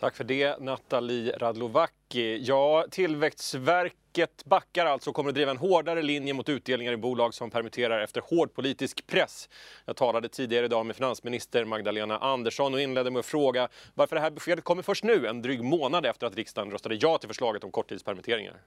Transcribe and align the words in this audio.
Tack 0.00 0.16
för 0.16 0.24
det, 0.24 0.60
Nathalie 0.60 1.32
Radlovacki. 1.38 2.38
Ja, 2.42 2.86
Tillväxtverket 2.90 4.44
backar 4.44 4.86
alltså 4.86 5.10
och 5.10 5.16
kommer 5.16 5.28
att 5.28 5.34
driva 5.34 5.50
en 5.50 5.56
hårdare 5.56 6.02
linje 6.02 6.34
mot 6.34 6.48
utdelningar 6.48 6.92
i 6.92 6.96
bolag 6.96 7.34
som 7.34 7.50
permitterar 7.50 8.00
efter 8.00 8.20
hård 8.20 8.54
politisk 8.54 9.06
press. 9.06 9.48
Jag 9.84 9.96
talade 9.96 10.28
tidigare 10.28 10.64
idag 10.64 10.86
med 10.86 10.96
finansminister 10.96 11.64
Magdalena 11.64 12.18
Andersson 12.18 12.74
och 12.74 12.80
inledde 12.80 13.10
med 13.10 13.20
att 13.20 13.26
fråga 13.26 13.68
varför 13.94 14.16
det 14.16 14.22
här 14.22 14.30
beskedet 14.30 14.64
kommer 14.64 14.82
först 14.82 15.04
nu, 15.04 15.26
en 15.26 15.42
dryg 15.42 15.62
månad 15.62 16.06
efter 16.06 16.26
att 16.26 16.36
riksdagen 16.36 16.70
röstade 16.70 16.94
ja 16.94 17.18
till 17.18 17.28
förslaget 17.28 17.64
om 17.64 17.70
korttidspermitteringar. 17.70 18.60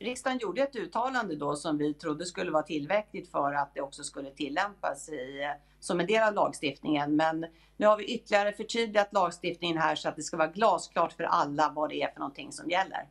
Riksdagen 0.00 0.38
gjorde 0.38 0.62
ett 0.62 0.76
uttalande 0.76 1.36
då 1.36 1.56
som 1.56 1.78
vi 1.78 1.94
trodde 1.94 2.26
skulle 2.26 2.50
vara 2.50 2.62
tillräckligt 2.62 3.30
för 3.30 3.52
att 3.52 3.74
det 3.74 3.80
också 3.80 4.02
skulle 4.04 4.30
tillämpas 4.30 5.08
i, 5.08 5.52
som 5.80 6.00
en 6.00 6.06
del 6.06 6.22
av 6.22 6.34
lagstiftningen. 6.34 7.16
Men 7.16 7.46
nu 7.76 7.86
har 7.86 7.96
vi 7.96 8.04
ytterligare 8.04 8.52
förtydligat 8.52 9.12
lagstiftningen 9.12 9.78
här 9.78 9.94
så 9.94 10.08
att 10.08 10.16
det 10.16 10.22
ska 10.22 10.36
vara 10.36 10.48
glasklart 10.48 11.12
för 11.12 11.24
alla 11.24 11.72
vad 11.74 11.90
det 11.90 12.02
är 12.02 12.12
för 12.12 12.18
någonting 12.18 12.52
som 12.52 12.70
gäller. 12.70 13.08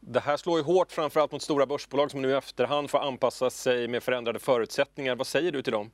Det 0.00 0.20
här 0.20 0.36
slår 0.36 0.58
ju 0.58 0.64
hårt 0.64 0.92
framförallt 0.92 1.32
mot 1.32 1.42
stora 1.42 1.66
börsbolag 1.66 2.10
som 2.10 2.22
nu 2.22 2.30
i 2.30 2.34
efterhand 2.34 2.90
får 2.90 2.98
anpassa 2.98 3.50
sig 3.50 3.88
med 3.88 4.02
förändrade 4.02 4.38
förutsättningar. 4.38 5.16
Vad 5.16 5.26
säger 5.26 5.52
du 5.52 5.62
till 5.62 5.72
dem? 5.72 5.90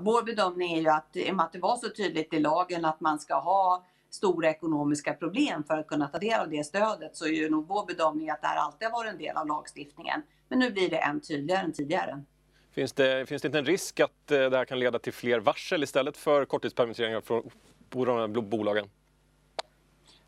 Vår 0.00 0.22
bedömning 0.22 0.72
är 0.72 0.80
ju 0.80 0.88
att 0.88 1.16
i 1.16 1.30
och 1.30 1.36
med 1.36 1.44
att 1.44 1.52
det 1.52 1.58
var 1.58 1.76
så 1.76 1.88
tydligt 1.88 2.34
i 2.34 2.38
lagen 2.38 2.84
att 2.84 3.00
man 3.00 3.18
ska 3.18 3.34
ha 3.34 3.86
stora 4.16 4.50
ekonomiska 4.50 5.14
problem 5.14 5.64
för 5.64 5.78
att 5.78 5.86
kunna 5.86 6.08
ta 6.08 6.18
del 6.18 6.40
av 6.40 6.50
det 6.50 6.64
stödet 6.64 7.16
så 7.16 7.26
är 7.26 7.30
ju 7.30 7.50
nog 7.50 7.68
vår 7.68 7.86
bedömning 7.86 8.30
att 8.30 8.40
det 8.42 8.46
här 8.46 8.56
alltid 8.56 8.88
har 8.88 8.92
varit 8.92 9.12
en 9.12 9.18
del 9.18 9.36
av 9.36 9.46
lagstiftningen. 9.46 10.22
Men 10.48 10.58
nu 10.58 10.70
blir 10.70 10.90
det 10.90 10.98
än 10.98 11.20
tydligare 11.20 11.64
än 11.64 11.72
tidigare. 11.72 12.24
Finns 12.70 12.92
det, 12.92 13.26
finns 13.28 13.42
det 13.42 13.46
inte 13.46 13.58
en 13.58 13.64
risk 13.64 14.00
att 14.00 14.30
eh, 14.30 14.38
det 14.38 14.56
här 14.56 14.64
kan 14.64 14.78
leda 14.78 14.98
till 14.98 15.12
fler 15.12 15.40
varsel 15.40 15.82
istället 15.82 16.16
för 16.16 16.44
korttidspermitteringar 16.44 17.22
här 17.28 18.40
bolagen? 18.40 18.90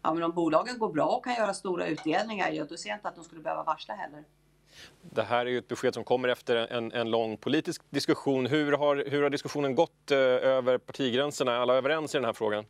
Ja, 0.02 0.14
men 0.14 0.22
om 0.22 0.32
bolagen 0.32 0.78
går 0.78 0.92
bra 0.92 1.06
och 1.06 1.24
kan 1.24 1.34
göra 1.34 1.54
stora 1.54 1.86
utdelningar, 1.86 2.50
ja, 2.50 2.64
då 2.64 2.76
ser 2.76 2.88
jag 2.88 2.96
inte 2.96 3.08
att 3.08 3.14
de 3.14 3.24
skulle 3.24 3.40
behöva 3.40 3.62
varsla 3.62 3.94
heller. 3.94 4.24
Det 5.02 5.22
här 5.22 5.46
är 5.46 5.50
ju 5.50 5.58
ett 5.58 5.68
besked 5.68 5.94
som 5.94 6.04
kommer 6.04 6.28
efter 6.28 6.56
en, 6.56 6.92
en 6.92 7.10
lång 7.10 7.36
politisk 7.36 7.82
diskussion. 7.90 8.46
Hur 8.46 8.72
har, 8.72 9.04
hur 9.10 9.22
har 9.22 9.30
diskussionen 9.30 9.74
gått 9.74 10.10
eh, 10.10 10.18
över 10.18 10.78
partigränserna? 10.78 11.52
Är 11.52 11.58
alla 11.58 11.74
överens 11.74 12.14
i 12.14 12.18
den 12.18 12.24
här 12.24 12.32
frågan? 12.32 12.64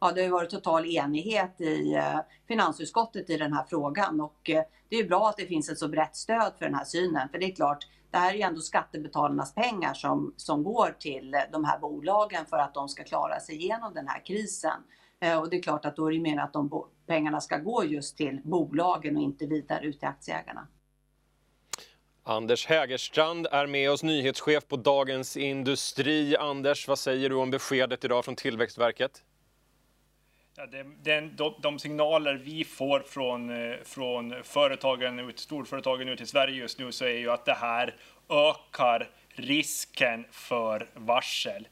Ja, 0.00 0.12
det 0.12 0.22
har 0.22 0.30
varit 0.30 0.50
total 0.50 0.86
enighet 0.86 1.60
i 1.60 1.94
eh, 1.94 2.20
finansutskottet 2.48 3.30
i 3.30 3.36
den 3.36 3.52
här 3.52 3.64
frågan 3.68 4.20
och 4.20 4.50
eh, 4.50 4.62
det 4.88 4.96
är 4.96 5.08
bra 5.08 5.28
att 5.28 5.36
det 5.36 5.46
finns 5.46 5.68
ett 5.68 5.78
så 5.78 5.88
brett 5.88 6.16
stöd 6.16 6.52
för 6.58 6.64
den 6.64 6.74
här 6.74 6.84
synen. 6.84 7.28
För 7.28 7.38
det 7.38 7.46
är 7.46 7.54
klart, 7.54 7.86
det 8.10 8.18
här 8.18 8.30
är 8.30 8.36
ju 8.36 8.42
ändå 8.42 8.60
skattebetalarnas 8.60 9.54
pengar 9.54 9.94
som, 9.94 10.34
som 10.36 10.64
går 10.64 10.96
till 10.98 11.34
eh, 11.34 11.40
de 11.52 11.64
här 11.64 11.78
bolagen 11.78 12.46
för 12.46 12.58
att 12.58 12.74
de 12.74 12.88
ska 12.88 13.04
klara 13.04 13.40
sig 13.40 13.54
igenom 13.54 13.94
den 13.94 14.08
här 14.08 14.24
krisen. 14.24 14.80
Och 15.40 15.50
det 15.50 15.56
är 15.56 15.62
klart 15.62 15.84
att 15.84 15.96
då 15.96 16.06
är 16.06 16.12
det 16.12 16.18
meningen 16.18 16.44
att 16.44 16.52
de 16.52 16.84
pengarna 17.06 17.40
ska 17.40 17.56
gå 17.58 17.84
just 17.84 18.16
till 18.16 18.40
bolagen 18.44 19.16
och 19.16 19.22
inte 19.22 19.46
vidare 19.46 19.84
ut 19.84 19.98
till 19.98 20.08
aktieägarna. 20.08 20.68
Anders 22.22 22.66
Hägerstrand 22.66 23.46
är 23.50 23.66
med 23.66 23.90
oss, 23.90 24.02
nyhetschef 24.02 24.68
på 24.68 24.76
Dagens 24.76 25.36
Industri. 25.36 26.36
Anders, 26.36 26.88
vad 26.88 26.98
säger 26.98 27.28
du 27.28 27.36
om 27.36 27.50
beskedet 27.50 28.04
idag 28.04 28.24
från 28.24 28.36
Tillväxtverket? 28.36 29.22
Ja, 30.60 30.66
det, 30.66 30.86
den, 31.02 31.36
de, 31.36 31.54
de, 31.60 31.78
signaler 31.78 32.34
vi 32.34 32.64
får 32.64 33.00
från, 33.00 33.70
eh, 33.70 33.76
från 33.84 34.34
företagen 34.44 35.18
ut, 35.18 35.38
storföretagen 35.38 36.08
ute 36.08 36.22
i 36.22 36.26
Sverige 36.26 36.54
just 36.54 36.78
nu 36.78 36.92
så 36.92 37.04
är 37.04 37.18
ju 37.18 37.30
att 37.30 37.44
det 37.44 37.54
här 37.54 37.94
ökar 38.28 39.10
risken 39.28 40.24
för 40.30 40.88
varsel 40.94 41.68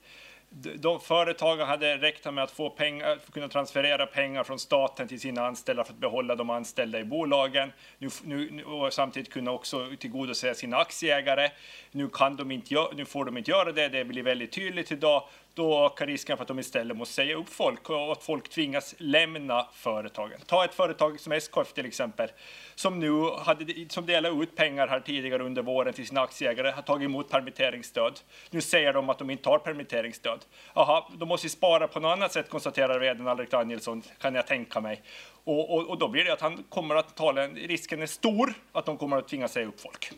de 0.79 1.01
företagen 1.01 1.67
hade 1.67 1.97
räknat 1.97 2.35
med 2.35 2.45
att 2.45 2.51
få 2.51 2.71
pengar, 2.71 3.19
kunna 3.33 3.49
transferera 3.49 4.07
pengar 4.07 4.45
från 4.45 4.59
staten 4.59 5.09
till 5.09 5.21
sina 5.21 5.47
anställda 5.47 5.85
för 5.85 5.93
att 5.93 5.99
behålla 5.99 6.35
de 6.35 6.51
anställda 6.51 7.01
i 7.01 7.05
bolagen. 7.05 7.73
Nu, 7.99 8.09
nu, 8.25 8.65
och 8.65 8.93
samtidigt 8.93 9.33
kunna 9.33 9.51
också 9.51 9.91
tillgodose 9.99 10.55
sina 10.55 10.77
aktieägare. 10.77 11.51
Nu, 11.91 12.09
kan 12.09 12.37
de 12.37 12.51
inte, 12.51 12.75
nu 12.95 13.05
får 13.05 13.25
de 13.25 13.37
inte 13.37 13.51
göra 13.51 13.73
det, 13.73 13.89
det 13.89 14.05
blir 14.05 14.23
väldigt 14.23 14.53
tydligt 14.53 14.93
idag. 14.93 15.29
Då 15.57 15.87
ökar 15.87 16.07
risken 16.07 16.37
för 16.37 16.43
att 16.43 16.49
de 16.49 16.59
istället 16.59 16.97
måste 16.97 17.15
säga 17.15 17.37
upp 17.37 17.49
folk 17.49 17.91
och 17.91 18.13
att 18.13 18.23
folk 18.23 18.49
tvingas 18.49 18.95
lämna 18.99 19.67
företagen. 19.73 20.41
Ta 20.47 20.65
ett 20.65 20.75
företag 20.75 21.21
som 21.21 21.33
SKF 21.33 21.73
till 21.73 21.87
exempel, 21.87 22.29
som 22.75 23.01
nu 23.01 23.31
hade, 23.39 23.89
som 23.89 24.07
delade 24.07 24.43
ut 24.43 24.57
pengar 24.57 24.89
här 24.89 25.01
tidigare 25.01 25.43
under 25.43 25.63
våren 25.63 25.93
till 25.93 26.07
sina 26.07 26.21
aktieägare, 26.21 26.71
har 26.71 26.83
tagit 26.83 27.05
emot 27.05 27.31
permitteringsstöd. 27.31 28.21
Nu 28.51 28.61
säger 28.61 28.93
de 28.93 29.11
att 29.11 29.19
de 29.19 29.31
inte 29.31 29.49
har 29.49 29.59
permitteringsstöd. 29.59 30.45
Jaha, 30.75 31.05
de 31.19 31.29
måste 31.29 31.49
spara 31.49 31.89
på 31.89 32.01
något 32.01 32.13
annat 32.13 32.33
sätt, 32.33 32.51
konstaterar 32.51 32.99
vdn 33.01 33.29
Alrik 33.29 33.51
Danielsson, 33.51 34.03
kan 34.21 34.35
jag 34.35 34.47
tänka 34.47 34.81
mig. 34.81 35.03
Och, 35.45 35.75
och, 35.75 35.91
och, 35.91 35.99
då 35.99 36.09
blir 36.09 36.25
det 36.25 36.33
att 36.33 36.41
han 36.41 36.65
kommer 36.69 36.95
att 36.95 37.17
tala, 37.17 37.49
risken 37.49 38.03
är 38.03 38.07
stor 38.07 38.55
att 38.73 38.85
de 38.85 38.97
kommer 38.97 39.17
att 39.17 39.29
tvinga 39.29 39.49
säga 39.49 39.67
upp 39.67 39.81
folk. 39.81 40.13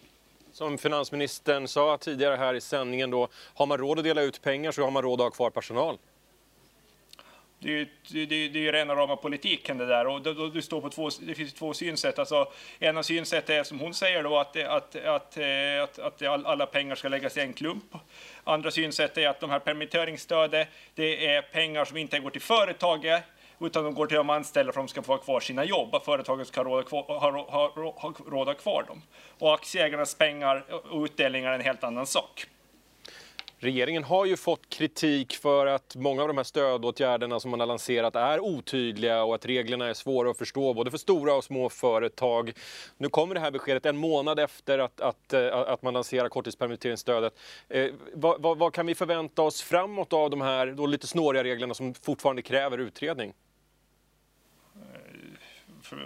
Som 0.59 0.79
finansministern 0.79 1.69
sa 1.69 1.97
tidigare 1.97 2.37
här 2.37 2.55
i 2.55 2.61
sändningen 2.61 3.11
då, 3.11 3.29
har 3.55 3.67
man 3.67 3.79
råd 3.79 3.99
att 3.99 4.05
dela 4.05 4.23
ut 4.23 4.43
pengar 4.43 4.73
så 4.73 4.83
har 4.83 4.91
man 4.91 5.03
råd 5.03 5.21
att 5.21 5.25
ha 5.25 5.31
kvar 5.31 5.51
personal. 5.51 5.99
Det 7.59 7.81
är, 7.81 7.89
det, 8.13 8.27
det, 8.27 8.49
det 8.49 8.69
är 8.69 8.73
rena 8.73 8.95
rama 8.95 9.17
politiken 9.17 9.79
det 9.79 9.87
där 9.87 10.07
och 10.07 10.23
det, 10.23 10.51
det, 10.51 10.63
står 10.63 10.81
på 10.81 10.91
två, 10.91 11.11
det 11.21 11.35
finns 11.35 11.55
två 11.55 11.75
synsätt. 11.75 12.19
Alltså, 12.19 12.53
ena 12.79 13.03
synsättet 13.03 13.51
är 13.51 13.63
som 13.63 13.81
hon 13.81 13.95
säger 13.95 14.23
då 14.23 14.39
att, 14.39 14.57
att, 14.57 14.97
att, 14.97 15.37
eh, 15.37 15.83
att, 15.83 15.99
att 15.99 16.23
alla 16.23 16.67
pengar 16.67 16.95
ska 16.95 17.09
läggas 17.09 17.37
i 17.37 17.41
en 17.41 17.53
klump. 17.53 17.95
Andra 18.45 18.71
synsätt 18.71 19.19
är 19.19 19.29
att 19.29 19.41
de 19.41 19.51
här 19.51 19.59
permitteringsstödet, 19.59 20.69
det 20.95 21.27
är 21.27 21.43
pengar 21.43 21.85
som 21.85 21.97
inte 21.97 22.19
går 22.19 22.31
till 22.31 22.41
företaget 22.43 23.25
utan 23.61 23.85
de 23.85 23.95
går 23.95 24.07
till 24.07 24.17
de 24.17 24.31
anställda 24.31 24.73
för 24.73 24.81
att 24.81 24.87
de 24.87 24.91
ska 24.91 25.03
få 25.03 25.13
ha 25.13 25.19
kvar 25.19 25.41
sina 25.41 25.65
jobb, 25.65 25.95
att 25.95 26.05
företagen 26.05 26.47
ska 26.47 26.61
ha 26.61 26.65
råd, 26.65 26.87
kvar, 26.87 27.03
ha, 27.03 27.31
ha, 27.31 27.93
ha 27.97 28.15
råd 28.27 28.49
att 28.49 28.63
kvar 28.63 28.85
dem. 28.89 29.03
Och 29.39 29.55
aktieägarnas 29.55 30.15
pengar 30.15 30.65
och 30.91 31.05
utdelningar 31.05 31.51
är 31.51 31.55
en 31.55 31.61
helt 31.61 31.85
annan 31.85 32.07
sak. 32.07 32.47
Regeringen 33.61 34.05
har 34.05 34.25
ju 34.25 34.37
fått 34.37 34.69
kritik 34.69 35.37
för 35.37 35.67
att 35.67 35.97
många 35.97 36.23
av 36.23 36.29
de 36.29 36.37
här 36.37 36.45
stödåtgärderna 36.45 37.41
som 37.41 37.51
man 37.51 37.61
har 37.61 37.67
lanserat 37.67 38.17
är 38.17 38.41
otydliga 38.41 39.25
och 39.25 39.35
att 39.35 39.47
reglerna 39.47 39.87
är 39.87 39.95
svåra 39.95 40.31
att 40.31 40.39
förstå 40.39 40.75
både 40.75 40.91
för 40.91 40.99
stora 40.99 41.35
och 41.35 41.45
små 41.45 41.69
företag. 41.69 42.53
Nu 42.97 43.09
kommer 43.09 43.35
det 43.35 43.41
här 43.41 43.51
beskedet 43.51 43.87
en 43.87 43.97
månad 43.97 44.39
efter 44.39 44.79
att, 44.79 45.01
att, 45.01 45.33
eh, 45.33 45.59
att 45.59 45.83
man 45.83 45.95
lanserar 45.95 46.29
korttidspermitteringsstödet. 46.29 47.39
Eh, 47.69 47.91
vad, 48.15 48.43
vad, 48.43 48.59
vad, 48.59 48.73
kan 48.75 48.87
vi 48.87 48.95
förvänta 48.95 49.43
oss 49.43 49.63
framåt 49.63 50.13
av 50.13 50.31
de 50.31 50.41
här 50.41 50.67
då 50.67 50.87
lite 50.87 51.07
snåriga 51.07 51.45
reglerna 51.45 51.75
som 51.75 51.95
fortfarande 51.95 52.43
kräver 52.43 52.79
utredning? 52.79 53.33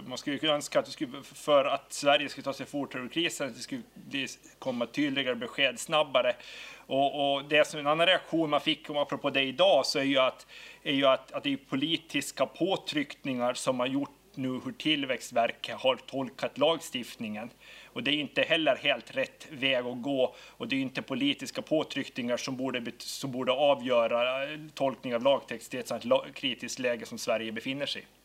Man 0.07 0.17
skulle 0.17 0.37
ju 0.37 0.49
önska 0.49 0.79
att 0.79 0.85
det 0.85 0.91
skulle, 0.91 1.23
för 1.23 1.65
att 1.65 1.93
Sverige 1.93 2.29
skulle 2.29 2.43
ta 2.43 2.53
sig 2.53 2.65
fortare 2.65 3.01
ur 3.03 3.09
krisen, 3.09 3.47
att 3.47 3.55
det 3.55 3.61
skulle 3.61 3.81
bli, 3.93 4.27
komma 4.59 4.85
tydligare 4.85 5.35
besked 5.35 5.79
snabbare. 5.79 6.35
Och, 6.77 7.35
och 7.35 7.45
det 7.45 7.67
som 7.67 7.79
en 7.79 7.87
annan 7.87 8.07
reaktion 8.07 8.49
man 8.49 8.61
fick, 8.61 8.89
om 8.89 8.97
apropå 8.97 9.29
det 9.29 9.41
idag, 9.41 9.85
så 9.85 9.99
är 9.99 10.03
ju 10.03 10.17
att, 10.17 10.47
är 10.83 10.93
ju 10.93 11.05
att, 11.05 11.31
att 11.31 11.43
det 11.43 11.53
är 11.53 11.57
politiska 11.57 12.45
påtryckningar 12.45 13.53
som 13.53 13.79
har 13.79 13.87
gjort 13.87 14.09
nu 14.35 14.47
hur 14.65 14.71
Tillväxtverket 14.71 15.75
har 15.75 15.95
tolkat 15.95 16.57
lagstiftningen. 16.57 17.49
Och 17.85 18.03
det 18.03 18.11
är 18.11 18.15
inte 18.15 18.41
heller 18.41 18.75
helt 18.75 19.17
rätt 19.17 19.47
väg 19.51 19.85
att 19.85 20.01
gå. 20.01 20.35
Och 20.47 20.67
det 20.67 20.75
är 20.75 20.79
inte 20.79 21.01
politiska 21.01 21.61
påtryckningar 21.61 22.37
som 22.37 22.57
borde, 22.57 22.91
som 22.97 23.31
borde 23.31 23.51
avgöra 23.51 24.43
eh, 24.43 24.59
tolkning 24.73 25.15
av 25.15 25.23
lagtext 25.23 25.73
i 25.73 25.77
ett 25.77 25.87
sådant 25.87 26.35
kritiskt 26.35 26.79
läge 26.79 27.05
som 27.05 27.17
Sverige 27.17 27.51
befinner 27.51 27.85
sig 27.85 28.01
i. 28.01 28.22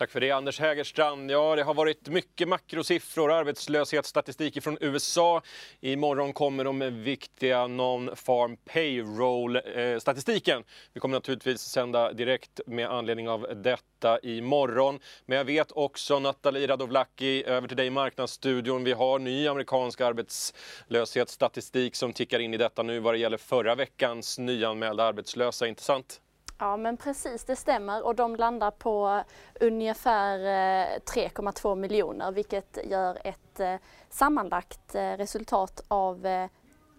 Tack 0.00 0.10
för 0.10 0.20
det, 0.20 0.30
Anders 0.30 0.60
Hägerstrand. 0.60 1.30
Ja, 1.30 1.56
det 1.56 1.62
har 1.62 1.74
varit 1.74 2.08
mycket 2.08 2.48
makrosiffror, 2.48 3.32
arbetslöshetsstatistik 3.32 4.62
från 4.62 4.78
USA. 4.80 5.42
Imorgon 5.80 6.32
kommer 6.32 6.64
de 6.64 7.02
viktiga 7.02 7.66
Non-Farm 7.66 8.56
Payroll-statistiken. 8.56 10.58
Eh, 10.58 10.64
Vi 10.92 11.00
kommer 11.00 11.16
naturligtvis 11.16 11.60
sända 11.60 12.12
direkt 12.12 12.60
med 12.66 12.90
anledning 12.90 13.28
av 13.28 13.46
detta 13.62 14.18
imorgon. 14.22 15.00
Men 15.26 15.38
jag 15.38 15.44
vet 15.44 15.72
också, 15.72 16.18
Nathalie 16.18 16.66
Radovlaki, 16.66 17.44
över 17.44 17.68
till 17.68 17.76
dig 17.76 17.86
i 17.86 17.90
Marknadsstudion. 17.90 18.84
Vi 18.84 18.92
har 18.92 19.18
ny 19.18 19.48
amerikansk 19.48 20.00
arbetslöshetsstatistik 20.00 21.96
som 21.96 22.12
tickar 22.12 22.38
in 22.38 22.54
i 22.54 22.56
detta 22.56 22.82
nu 22.82 23.00
vad 23.00 23.14
det 23.14 23.18
gäller 23.18 23.38
förra 23.38 23.74
veckans 23.74 24.38
nyanmälda 24.38 25.04
arbetslösa, 25.04 25.66
inte 25.66 25.82
sant? 25.82 26.20
Ja 26.60 26.76
men 26.76 26.96
precis, 26.96 27.44
det 27.44 27.56
stämmer 27.56 28.02
och 28.02 28.14
de 28.14 28.36
landar 28.36 28.70
på 28.70 29.08
eh, 29.08 29.66
ungefär 29.66 30.38
eh, 30.38 30.98
3,2 30.98 31.74
miljoner 31.74 32.32
vilket 32.32 32.78
gör 32.84 33.18
ett 33.24 33.60
eh, 33.60 33.74
sammanlagt 34.08 34.94
resultat 34.94 35.84
av 35.88 36.48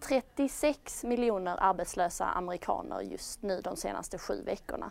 36 0.06 1.04
miljoner 1.04 1.56
arbetslösa 1.60 2.26
amerikaner 2.26 3.00
just 3.00 3.42
nu 3.42 3.60
de 3.60 3.76
senaste 3.76 4.18
sju 4.18 4.42
veckorna. 4.42 4.90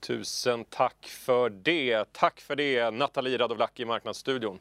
Tusen 0.00 0.64
tack 0.64 1.06
för 1.06 1.50
det. 1.50 2.12
Tack 2.12 2.40
för 2.40 2.56
det, 2.56 2.90
Nathalie 2.90 3.38
Radovlaki 3.38 3.82
i 3.82 3.86
Marknadsstudion. 3.86 4.58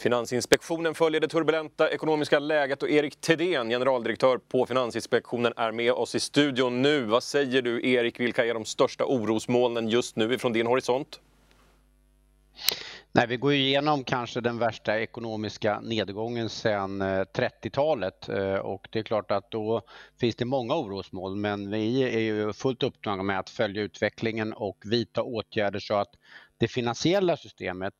Finansinspektionen 0.00 0.94
följer 0.94 1.20
det 1.20 1.28
turbulenta 1.28 1.90
ekonomiska 1.90 2.38
läget 2.38 2.82
och 2.82 2.90
Erik 2.90 3.20
Thedéen, 3.20 3.68
generaldirektör 3.68 4.38
på 4.38 4.66
Finansinspektionen, 4.66 5.52
är 5.56 5.72
med 5.72 5.92
oss 5.92 6.14
i 6.14 6.20
studion 6.20 6.82
nu. 6.82 7.04
Vad 7.04 7.22
säger 7.22 7.62
du 7.62 7.88
Erik, 7.88 8.20
vilka 8.20 8.46
är 8.46 8.54
de 8.54 8.64
största 8.64 9.04
orosmolnen 9.04 9.88
just 9.88 10.16
nu 10.16 10.34
ifrån 10.34 10.52
din 10.52 10.66
horisont? 10.66 11.20
Nej, 13.12 13.26
vi 13.26 13.36
går 13.36 13.52
igenom 13.52 14.04
kanske 14.04 14.40
den 14.40 14.58
värsta 14.58 15.00
ekonomiska 15.00 15.80
nedgången 15.80 16.48
sedan 16.48 17.00
eh, 17.00 17.06
30-talet 17.06 18.28
eh, 18.28 18.54
och 18.54 18.88
det 18.90 18.98
är 18.98 19.02
klart 19.02 19.30
att 19.30 19.50
då 19.50 19.82
finns 20.20 20.36
det 20.36 20.44
många 20.44 20.74
orosmoln 20.74 21.40
men 21.40 21.70
vi 21.70 22.02
är 22.02 22.20
ju 22.20 22.52
fullt 22.52 22.82
upptagna 22.82 23.22
med 23.22 23.38
att 23.38 23.50
följa 23.50 23.82
utvecklingen 23.82 24.52
och 24.52 24.78
vidta 24.84 25.22
åtgärder 25.22 25.78
så 25.78 25.94
att 25.94 26.14
det 26.58 26.68
finansiella 26.68 27.36
systemet 27.36 27.94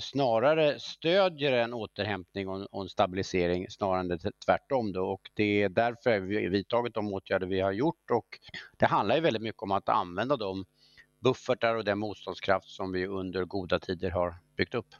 snarare 0.00 0.80
stödjer 0.80 1.52
en 1.52 1.74
återhämtning 1.74 2.48
och 2.48 2.82
en 2.82 2.88
stabilisering 2.88 3.70
snarare 3.70 4.00
än 4.00 4.18
tvärtom. 4.46 4.92
Då. 4.92 5.04
Och 5.04 5.30
det 5.34 5.62
är 5.62 5.68
därför 5.68 6.20
vi 6.20 6.44
har 6.44 6.50
vidtagit 6.50 6.94
de 6.94 7.12
åtgärder 7.12 7.46
vi 7.46 7.60
har 7.60 7.72
gjort 7.72 8.10
och 8.10 8.38
det 8.78 8.86
handlar 8.86 9.14
ju 9.14 9.20
väldigt 9.20 9.42
mycket 9.42 9.62
om 9.62 9.72
att 9.72 9.88
använda 9.88 10.36
de 10.36 10.64
buffertar 11.20 11.74
och 11.74 11.84
den 11.84 11.98
motståndskraft 11.98 12.68
som 12.68 12.92
vi 12.92 13.06
under 13.06 13.44
goda 13.44 13.78
tider 13.80 14.10
har 14.10 14.34
byggt 14.56 14.74
upp. 14.74 14.94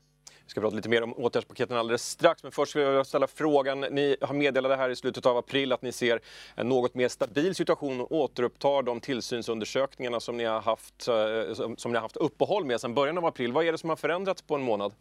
Vi 0.44 0.50
ska 0.50 0.60
prata 0.60 0.76
lite 0.76 0.88
mer 0.88 1.02
om 1.02 1.14
åtgärdspaketen 1.14 1.76
alldeles 1.76 2.08
strax, 2.08 2.42
men 2.42 2.52
först 2.52 2.76
vill 2.76 2.82
jag 2.82 3.06
ställa 3.06 3.26
frågan. 3.26 3.80
Ni 3.80 4.16
har 4.20 4.34
meddelat 4.34 4.78
här 4.78 4.90
i 4.90 4.96
slutet 4.96 5.26
av 5.26 5.36
april 5.36 5.72
att 5.72 5.82
ni 5.82 5.92
ser 5.92 6.20
en 6.54 6.68
något 6.68 6.94
mer 6.94 7.08
stabil 7.08 7.54
situation 7.54 8.00
och 8.00 8.12
återupptar 8.12 8.82
de 8.82 9.00
tillsynsundersökningarna 9.00 10.20
som 10.20 10.36
ni 10.36 10.44
har 10.44 10.60
haft, 10.60 11.08
eh, 11.08 11.74
som 11.76 11.92
ni 11.92 11.96
har 11.96 12.02
haft 12.02 12.16
uppehåll 12.16 12.64
med 12.64 12.80
sedan 12.80 12.94
början 12.94 13.18
av 13.18 13.26
april. 13.26 13.52
Vad 13.52 13.66
är 13.66 13.72
det 13.72 13.78
som 13.78 13.88
har 13.88 13.96
förändrats 13.96 14.42
på 14.42 14.54
en 14.54 14.62
månad? 14.62 14.92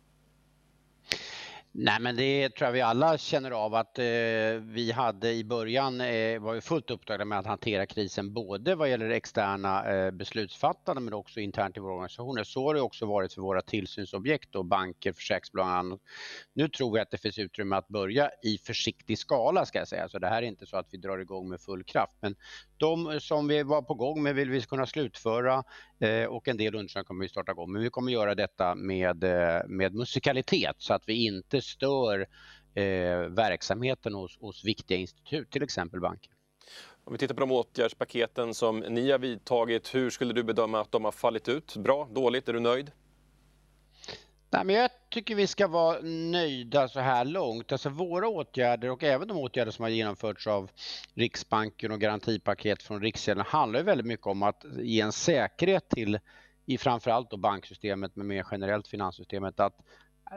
Nej 1.74 2.00
men 2.02 2.16
det 2.16 2.50
tror 2.50 2.66
jag 2.66 2.74
vi 2.74 2.82
alla 2.82 3.18
känner 3.18 3.52
av 3.52 3.76
att 3.76 4.00
eh, 4.00 4.04
vi 4.62 4.92
hade 4.96 5.32
i 5.32 5.44
början 5.44 6.02
eh, 6.02 6.40
var 6.40 6.54
ju 6.54 6.62
fullt 6.62 6.92
upptagna 6.92 7.26
med 7.26 7.40
att 7.40 7.46
hantera 7.46 7.86
krisen 7.86 8.34
både 8.34 8.76
vad 8.76 8.90
gäller 8.90 9.10
externa 9.10 9.92
eh, 9.92 10.12
beslutsfattande 10.12 11.02
men 11.02 11.14
också 11.14 11.40
internt 11.40 11.78
i 11.78 11.80
våra 11.80 11.94
organisationer. 11.94 12.44
Så 12.44 12.68
har 12.68 12.74
det 12.74 12.82
också 12.82 13.06
varit 13.06 13.34
för 13.34 13.42
våra 13.42 13.62
tillsynsobjekt 13.62 14.56
och 14.56 14.66
banker, 14.66 15.14
försäkringsbolag 15.14 16.00
Nu 16.54 16.68
tror 16.68 16.98
jag 16.98 17.04
att 17.04 17.12
det 17.12 17.18
finns 17.18 17.40
utrymme 17.40 17.76
att 17.76 17.88
börja 17.88 18.30
i 18.44 18.58
försiktig 18.58 19.18
skala 19.18 19.66
ska 19.66 19.80
jag 19.80 19.88
säga. 19.88 20.10
Så 20.10 20.20
det 20.20 20.28
här 20.28 20.44
är 20.44 20.48
inte 20.48 20.66
så 20.66 20.78
att 20.78 20.88
vi 20.92 20.98
drar 20.98 21.18
igång 21.18 21.50
med 21.50 21.62
full 21.62 21.84
kraft 21.84 22.14
men 22.22 22.36
de 22.82 23.20
som 23.20 23.48
vi 23.48 23.64
var 23.64 23.82
på 23.82 23.94
gång 23.94 24.24
med 24.24 24.36
vill 24.36 24.50
vi 24.50 24.62
kunna 24.62 24.86
slutföra 24.86 25.64
eh, 26.00 26.26
och 26.26 26.48
en 26.48 26.58
del 26.58 26.76
undersökningar 26.76 27.04
kommer 27.04 27.22
vi 27.22 27.30
starta 27.30 27.52
igång. 27.52 27.72
Men 27.72 27.82
vi 27.82 27.90
kommer 27.90 28.12
göra 28.12 28.36
detta 28.36 28.76
med, 28.76 29.24
eh, 29.24 29.68
med 29.68 29.94
musikalitet 29.94 30.76
så 30.78 30.94
att 30.94 31.04
vi 31.06 31.26
inte 31.26 31.61
stör 31.62 32.28
eh, 32.74 33.20
verksamheten 33.30 34.14
hos, 34.14 34.38
hos 34.40 34.66
viktiga 34.66 34.98
institut, 34.98 35.52
till 35.52 35.64
exempel 35.64 36.00
banker. 36.00 36.32
Om 37.04 37.14
vi 37.14 37.20
tittar 37.20 37.36
på 37.36 37.40
de 37.40 37.52
åtgärdspaketen 37.52 38.54
som 38.54 38.80
ni 38.80 39.12
har 39.12 39.20
vidtagit, 39.20 39.96
hur 39.96 40.10
skulle 40.10 40.34
du 40.34 40.44
bedöma 40.44 40.82
att 40.82 40.92
de 40.92 41.06
har 41.06 41.12
fallit 41.12 41.48
ut? 41.48 41.76
Bra, 41.76 42.10
dåligt, 42.12 42.50
är 42.50 42.54
du 42.54 42.60
nöjd? 42.60 42.92
Nej, 44.54 44.66
men 44.66 44.76
jag 44.76 44.90
tycker 45.10 45.36
vi 45.36 45.48
ska 45.48 45.68
vara 45.68 46.02
nöjda 46.02 46.88
så 46.88 47.00
här 47.00 47.26
långt. 47.26 47.72
Alltså 47.72 47.90
våra 47.90 48.28
åtgärder 48.28 48.92
och 48.92 49.04
även 49.04 49.28
de 49.28 49.38
åtgärder 49.38 49.72
som 49.72 49.84
har 49.84 49.90
genomförts 49.90 50.48
av 50.48 50.70
Riksbanken 51.14 51.92
och 51.92 52.00
garantipaket 52.00 52.84
från 52.84 53.02
Riksgälden 53.02 53.46
handlar 53.48 53.84
väldigt 53.84 54.08
mycket 54.08 54.28
om 54.28 54.44
att 54.44 54.66
ge 54.80 55.02
en 55.02 55.12
säkerhet 55.12 55.90
till 55.90 56.20
i 56.66 56.78
framförallt 56.78 57.32
då 57.32 57.38
banksystemet 57.38 58.16
men 58.16 58.28
mer 58.28 58.46
generellt 58.52 58.88
finanssystemet 58.88 59.60
att 59.60 59.76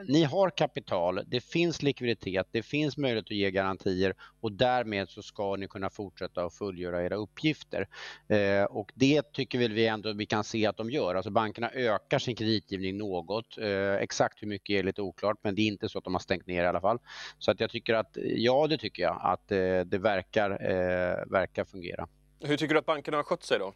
ni 0.08 0.25
har 0.25 0.50
kapital, 0.50 1.20
det 1.26 1.41
finns 1.41 1.82
likviditet, 1.82 2.46
det 2.50 2.62
finns 2.62 2.96
möjlighet 2.96 3.25
att 3.25 3.31
ge 3.31 3.50
garantier 3.50 4.14
och 4.41 4.52
därmed 4.52 5.08
så 5.08 5.23
ska 5.23 5.56
ni 5.56 5.69
kunna 5.69 5.91
fortsätta 5.91 6.44
att 6.44 6.55
fullgöra 6.55 7.05
era 7.05 7.14
uppgifter. 7.14 7.88
Eh, 8.29 8.64
och 8.64 8.93
det 8.94 9.32
tycker 9.32 9.58
väl 9.58 9.73
vi 9.73 9.87
ändå 9.87 10.12
vi 10.12 10.26
kan 10.26 10.44
se 10.44 10.67
att 10.67 10.76
de 10.76 10.91
gör. 10.91 11.14
Alltså 11.14 11.31
bankerna 11.31 11.70
ökar 11.70 12.19
sin 12.19 12.37
kreditgivning 12.37 12.96
något. 12.96 13.58
Eh, 13.58 13.94
exakt 13.94 14.43
hur 14.43 14.49
mycket 14.49 14.75
är 14.75 14.82
lite 14.82 15.02
oklart 15.02 15.37
men 15.43 15.55
det 15.55 15.62
är 15.62 15.67
inte 15.67 15.88
så 15.88 15.99
att 15.99 16.05
de 16.05 16.14
har 16.14 16.20
stängt 16.20 16.47
ner 16.47 16.64
i 16.64 16.67
alla 16.67 16.81
fall. 16.81 16.99
Så 17.38 17.50
att 17.50 17.61
jag 17.61 17.70
tycker 17.70 17.94
att, 17.94 18.19
ja 18.37 18.67
det 18.67 18.79
tycker 18.79 19.02
jag, 19.02 19.20
att 19.23 19.52
eh, 19.52 19.81
det 19.81 19.99
verkar, 19.99 20.50
eh, 20.50 21.31
verkar 21.31 21.64
fungera. 21.64 22.08
Hur 22.40 22.56
tycker 22.56 22.75
du 22.75 22.79
att 22.79 22.87
bankerna 22.87 23.17
har 23.17 23.25
skött 23.25 23.43
sig 23.43 23.58
då? 23.58 23.73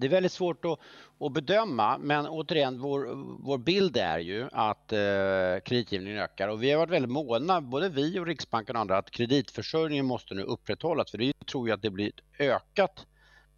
Det 0.00 0.06
är 0.06 0.10
väldigt 0.10 0.32
svårt 0.32 0.64
att, 0.64 0.78
att 1.20 1.32
bedöma 1.32 1.98
men 1.98 2.26
återigen 2.26 2.80
vår, 2.80 3.08
vår 3.44 3.58
bild 3.58 3.96
är 3.96 4.18
ju 4.18 4.48
att 4.52 4.92
eh, 4.92 4.98
kreditgivningen 5.64 6.18
ökar 6.18 6.48
och 6.48 6.62
vi 6.62 6.70
har 6.70 6.78
varit 6.78 6.90
väldigt 6.90 7.10
måna, 7.10 7.60
både 7.60 7.88
vi 7.88 8.18
och 8.18 8.26
Riksbanken 8.26 8.76
och 8.76 8.80
andra, 8.80 8.98
att 8.98 9.10
kreditförsörjningen 9.10 10.06
måste 10.06 10.34
nu 10.34 10.42
upprätthållas 10.42 11.10
för 11.10 11.18
vi 11.18 11.32
tror 11.32 11.68
ju 11.68 11.74
att 11.74 11.82
det 11.82 11.90
blir 11.90 12.08
ett 12.08 12.40
ökat 12.40 13.06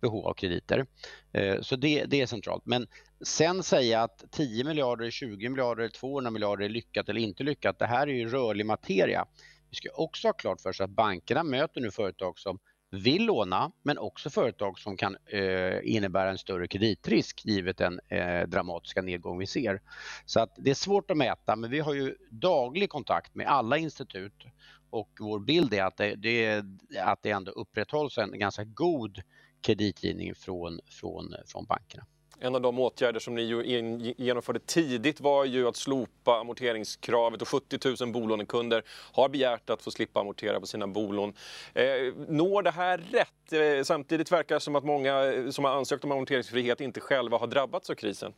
behov 0.01 0.27
av 0.27 0.35
krediter. 0.35 0.87
Eh, 1.33 1.61
så 1.61 1.77
det, 1.77 2.05
det, 2.05 2.21
är 2.21 2.27
centralt. 2.27 2.67
Men 2.67 2.87
sen 3.21 3.63
säga 3.63 4.03
att 4.03 4.25
10 4.31 4.65
miljarder, 4.65 5.11
20 5.11 5.49
miljarder, 5.49 5.89
200 5.89 6.31
miljarder 6.31 6.65
är 6.65 6.69
lyckat 6.69 7.09
eller 7.09 7.21
inte 7.21 7.43
lyckat, 7.43 7.79
det 7.79 7.87
här 7.87 8.07
är 8.07 8.13
ju 8.13 8.29
rörlig 8.29 8.67
materia. 8.67 9.27
Vi 9.71 9.77
ska 9.77 9.89
också 9.95 10.29
ha 10.29 10.33
klart 10.33 10.61
för 10.61 10.71
oss 10.71 10.81
att 10.81 10.91
bankerna 10.91 11.43
möter 11.43 11.81
nu 11.81 11.91
företag 11.91 12.39
som 12.39 12.59
vill 12.93 13.25
låna 13.25 13.73
men 13.83 13.99
också 13.99 14.31
företag 14.31 14.79
som 14.79 14.97
kan 14.97 15.17
eh, 15.27 15.79
innebära 15.83 16.31
en 16.31 16.39
större 16.39 16.69
kreditrisk 16.69 17.45
givet 17.45 17.77
den 17.77 18.01
eh, 18.09 18.49
dramatiska 18.49 19.03
nedgång 19.03 19.39
vi 19.39 19.47
ser. 19.47 19.81
Så 20.25 20.41
att 20.41 20.55
det 20.57 20.71
är 20.71 20.75
svårt 20.75 21.11
att 21.11 21.17
mäta 21.17 21.57
men 21.57 21.71
vi 21.71 21.81
har 21.81 21.95
ju 21.95 22.17
daglig 22.31 22.91
kontakt 22.91 23.35
med 23.35 23.47
alla 23.47 23.79
institut 23.79 24.45
och 24.91 25.11
vår 25.21 25.41
bild 25.41 25.75
är 25.75 25.83
att 25.83 25.97
det, 25.97 26.15
det, 26.15 26.65
att 26.99 27.23
det 27.23 27.31
ändå 27.31 27.53
upprätthålls 27.53 28.19
en 28.19 28.39
ganska 28.39 28.65
god 28.65 29.23
kreditgivning 29.61 30.35
från, 30.35 30.81
från, 30.87 31.35
från 31.47 31.65
bankerna. 31.65 32.07
En 32.45 32.55
av 32.55 32.61
de 32.61 32.79
åtgärder 32.79 33.21
som 33.21 33.35
ni 33.35 34.15
genomförde 34.19 34.59
tidigt 34.59 35.21
var 35.21 35.45
ju 35.45 35.69
att 35.69 35.77
slopa 35.77 36.41
amorteringskravet 36.41 37.43
och 37.43 37.49
70 37.49 38.05
000 38.05 38.13
bolånekunder 38.13 38.83
har 39.13 39.29
begärt 39.29 39.71
att 39.71 39.83
få 39.83 39.91
slippa 39.91 40.21
amortera 40.21 40.61
på 40.61 40.67
sina 40.67 40.87
bolån. 40.87 41.33
Eh, 41.75 41.85
når 42.29 42.63
det 42.63 42.71
här 42.71 42.99
rätt? 42.99 43.53
Eh, 43.53 43.85
samtidigt 43.85 44.33
verkar 44.33 44.55
det 44.55 44.61
som 44.61 44.77
att 44.77 44.85
många 44.85 45.25
eh, 45.25 45.51
som 45.51 45.65
har 45.65 45.73
ansökt 45.73 46.05
om 46.05 46.13
amorteringsfrihet 46.13 46.81
inte 46.81 47.01
själva 47.01 47.39
har 47.39 47.47
drabbats 47.47 47.91
av 47.91 47.95
krisen. 47.95 48.33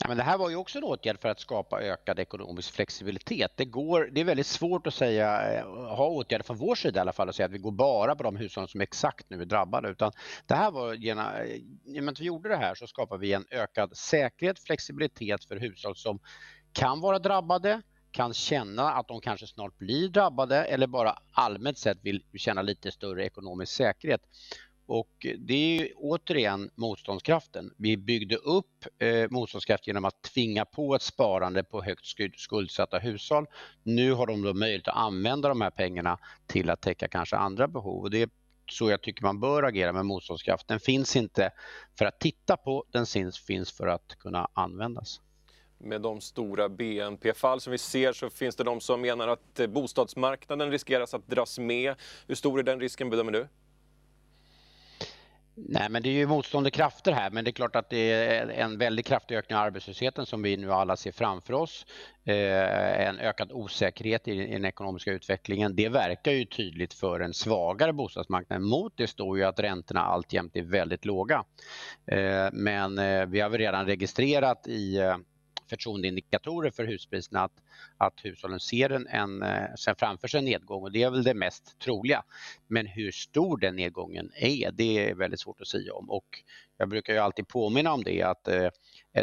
Nej, 0.00 0.08
men 0.08 0.16
det 0.16 0.22
här 0.22 0.38
var 0.38 0.50
ju 0.50 0.56
också 0.56 0.78
en 0.78 0.84
åtgärd 0.84 1.20
för 1.20 1.28
att 1.28 1.40
skapa 1.40 1.80
ökad 1.82 2.18
ekonomisk 2.18 2.74
flexibilitet. 2.74 3.52
Det, 3.56 3.64
går, 3.64 4.08
det 4.12 4.20
är 4.20 4.24
väldigt 4.24 4.46
svårt 4.46 4.86
att 4.86 4.94
säga, 4.94 5.52
eh, 5.52 5.66
ha 5.96 6.08
åtgärder 6.08 6.44
från 6.44 6.56
vår 6.56 6.74
sida 6.74 6.98
i 6.98 7.00
alla 7.00 7.12
fall 7.12 7.28
och 7.28 7.34
säga 7.34 7.46
att 7.46 7.52
vi 7.52 7.58
går 7.58 7.72
bara 7.72 8.16
på 8.16 8.22
de 8.22 8.36
hushåll 8.36 8.68
som 8.68 8.80
exakt 8.80 9.30
nu 9.30 9.42
är 9.42 9.44
drabbade. 9.44 9.88
Utan 9.88 10.12
det 10.46 10.54
här 10.54 10.70
var, 10.70 10.92
eh, 10.92 10.98
genom 11.84 12.08
att 12.08 12.20
vi 12.20 12.24
gjorde 12.24 12.48
det 12.48 12.56
här 12.56 12.74
så 12.74 12.86
skapar 12.86 13.18
vi 13.18 13.32
en 13.32 13.44
ökad 13.50 13.96
säkerhet, 13.96 14.58
flexibilitet 14.58 15.44
för 15.44 15.56
hushåll 15.56 15.96
som 15.96 16.18
kan 16.72 17.00
vara 17.00 17.18
drabbade, 17.18 17.82
kan 18.10 18.34
känna 18.34 18.92
att 18.92 19.08
de 19.08 19.20
kanske 19.20 19.46
snart 19.46 19.78
blir 19.78 20.08
drabbade 20.08 20.64
eller 20.64 20.86
bara 20.86 21.18
allmänt 21.32 21.78
sett 21.78 21.98
vill 22.02 22.22
känna 22.36 22.62
lite 22.62 22.92
större 22.92 23.24
ekonomisk 23.26 23.72
säkerhet. 23.72 24.20
Och 24.86 25.26
det 25.38 25.78
är 25.78 25.92
återigen 25.96 26.70
motståndskraften. 26.74 27.74
Vi 27.76 27.96
byggde 27.96 28.36
upp 28.36 28.86
eh, 28.98 29.30
motståndskraft 29.30 29.86
genom 29.86 30.04
att 30.04 30.22
tvinga 30.22 30.64
på 30.64 30.94
ett 30.94 31.02
sparande 31.02 31.64
på 31.64 31.82
högt 31.82 32.06
skuldsatta 32.36 32.98
hushåll. 32.98 33.46
Nu 33.82 34.12
har 34.12 34.26
de 34.26 34.42
då 34.42 34.54
möjlighet 34.54 34.88
att 34.88 34.96
använda 34.96 35.48
de 35.48 35.60
här 35.60 35.70
pengarna 35.70 36.18
till 36.46 36.70
att 36.70 36.80
täcka 36.80 37.08
kanske 37.08 37.36
andra 37.36 37.68
behov. 37.68 38.02
Och 38.02 38.10
det 38.10 38.22
är 38.22 38.28
så 38.70 38.90
jag 38.90 39.02
tycker 39.02 39.22
man 39.22 39.40
bör 39.40 39.62
agera 39.62 39.92
med 39.92 40.06
motståndskraft. 40.06 40.68
Den 40.68 40.80
finns 40.80 41.16
inte 41.16 41.50
för 41.98 42.04
att 42.04 42.20
titta 42.20 42.56
på, 42.56 42.84
den 42.90 43.06
finns 43.46 43.72
för 43.72 43.86
att 43.86 44.16
kunna 44.18 44.48
användas 44.52 45.20
med 45.78 46.00
de 46.00 46.20
stora 46.20 46.68
BNP-fall 46.68 47.60
som 47.60 47.70
vi 47.70 47.78
ser 47.78 48.12
så 48.12 48.30
finns 48.30 48.56
det 48.56 48.64
de 48.64 48.80
som 48.80 49.00
menar 49.00 49.28
att 49.28 49.60
eh, 49.60 49.66
bostadsmarknaden 49.66 50.70
riskeras 50.70 51.14
att 51.14 51.26
dras 51.26 51.58
med. 51.58 51.94
Hur 52.26 52.34
stor 52.34 52.58
är 52.58 52.62
den 52.62 52.80
risken 52.80 53.10
bedömer 53.10 53.32
du? 53.32 53.48
Nej, 55.56 55.88
men 55.90 56.02
det 56.02 56.08
är 56.08 56.12
ju 56.12 56.26
motstående 56.26 56.70
krafter 56.70 57.12
här, 57.12 57.30
men 57.30 57.44
det 57.44 57.50
är 57.50 57.52
klart 57.52 57.76
att 57.76 57.90
det 57.90 58.12
är 58.12 58.48
en 58.48 58.78
väldigt 58.78 59.06
kraftig 59.06 59.36
ökning 59.36 59.58
av 59.58 59.64
arbetslösheten 59.64 60.26
som 60.26 60.42
vi 60.42 60.56
nu 60.56 60.72
alla 60.72 60.96
ser 60.96 61.12
framför 61.12 61.52
oss. 61.52 61.86
Eh, 62.24 63.08
en 63.08 63.18
ökad 63.18 63.52
osäkerhet 63.52 64.28
i 64.28 64.46
den 64.46 64.64
ekonomiska 64.64 65.12
utvecklingen. 65.12 65.76
Det 65.76 65.88
verkar 65.88 66.32
ju 66.32 66.44
tydligt 66.44 66.94
för 66.94 67.20
en 67.20 67.34
svagare 67.34 67.92
bostadsmarknad. 67.92 68.62
Mot 68.62 68.92
det 68.96 69.06
står 69.06 69.38
ju 69.38 69.44
att 69.44 69.60
räntorna 69.60 70.00
alltjämt 70.00 70.56
är 70.56 70.62
väldigt 70.62 71.04
låga. 71.04 71.44
Eh, 72.06 72.48
men 72.52 72.98
eh, 72.98 73.26
vi 73.26 73.40
har 73.40 73.48
väl 73.48 73.60
redan 73.60 73.86
registrerat 73.86 74.66
i 74.66 74.96
eh, 74.96 75.16
förtroendeindikatorer 75.74 76.70
för 76.70 76.84
huspriserna 76.84 77.40
att, 77.40 77.62
att 77.96 78.24
hushållen 78.24 78.60
ser 78.60 78.90
en, 78.90 79.06
en, 79.06 79.42
eh, 79.42 79.74
sen 79.78 79.96
framför 79.96 80.28
sig 80.28 80.38
en 80.38 80.44
nedgång 80.44 80.82
och 80.82 80.92
det 80.92 81.02
är 81.02 81.10
väl 81.10 81.22
det 81.22 81.34
mest 81.34 81.78
troliga. 81.78 82.22
Men 82.66 82.86
hur 82.86 83.10
stor 83.10 83.58
den 83.58 83.76
nedgången 83.76 84.30
är, 84.34 84.70
det 84.72 85.10
är 85.10 85.14
väldigt 85.14 85.40
svårt 85.40 85.60
att 85.60 85.68
säga 85.68 85.94
om 85.94 86.10
och 86.10 86.42
jag 86.76 86.88
brukar 86.88 87.12
ju 87.12 87.18
alltid 87.18 87.48
påminna 87.48 87.92
om 87.92 88.02
det 88.04 88.22
att 88.22 88.48
eh, 88.48 88.68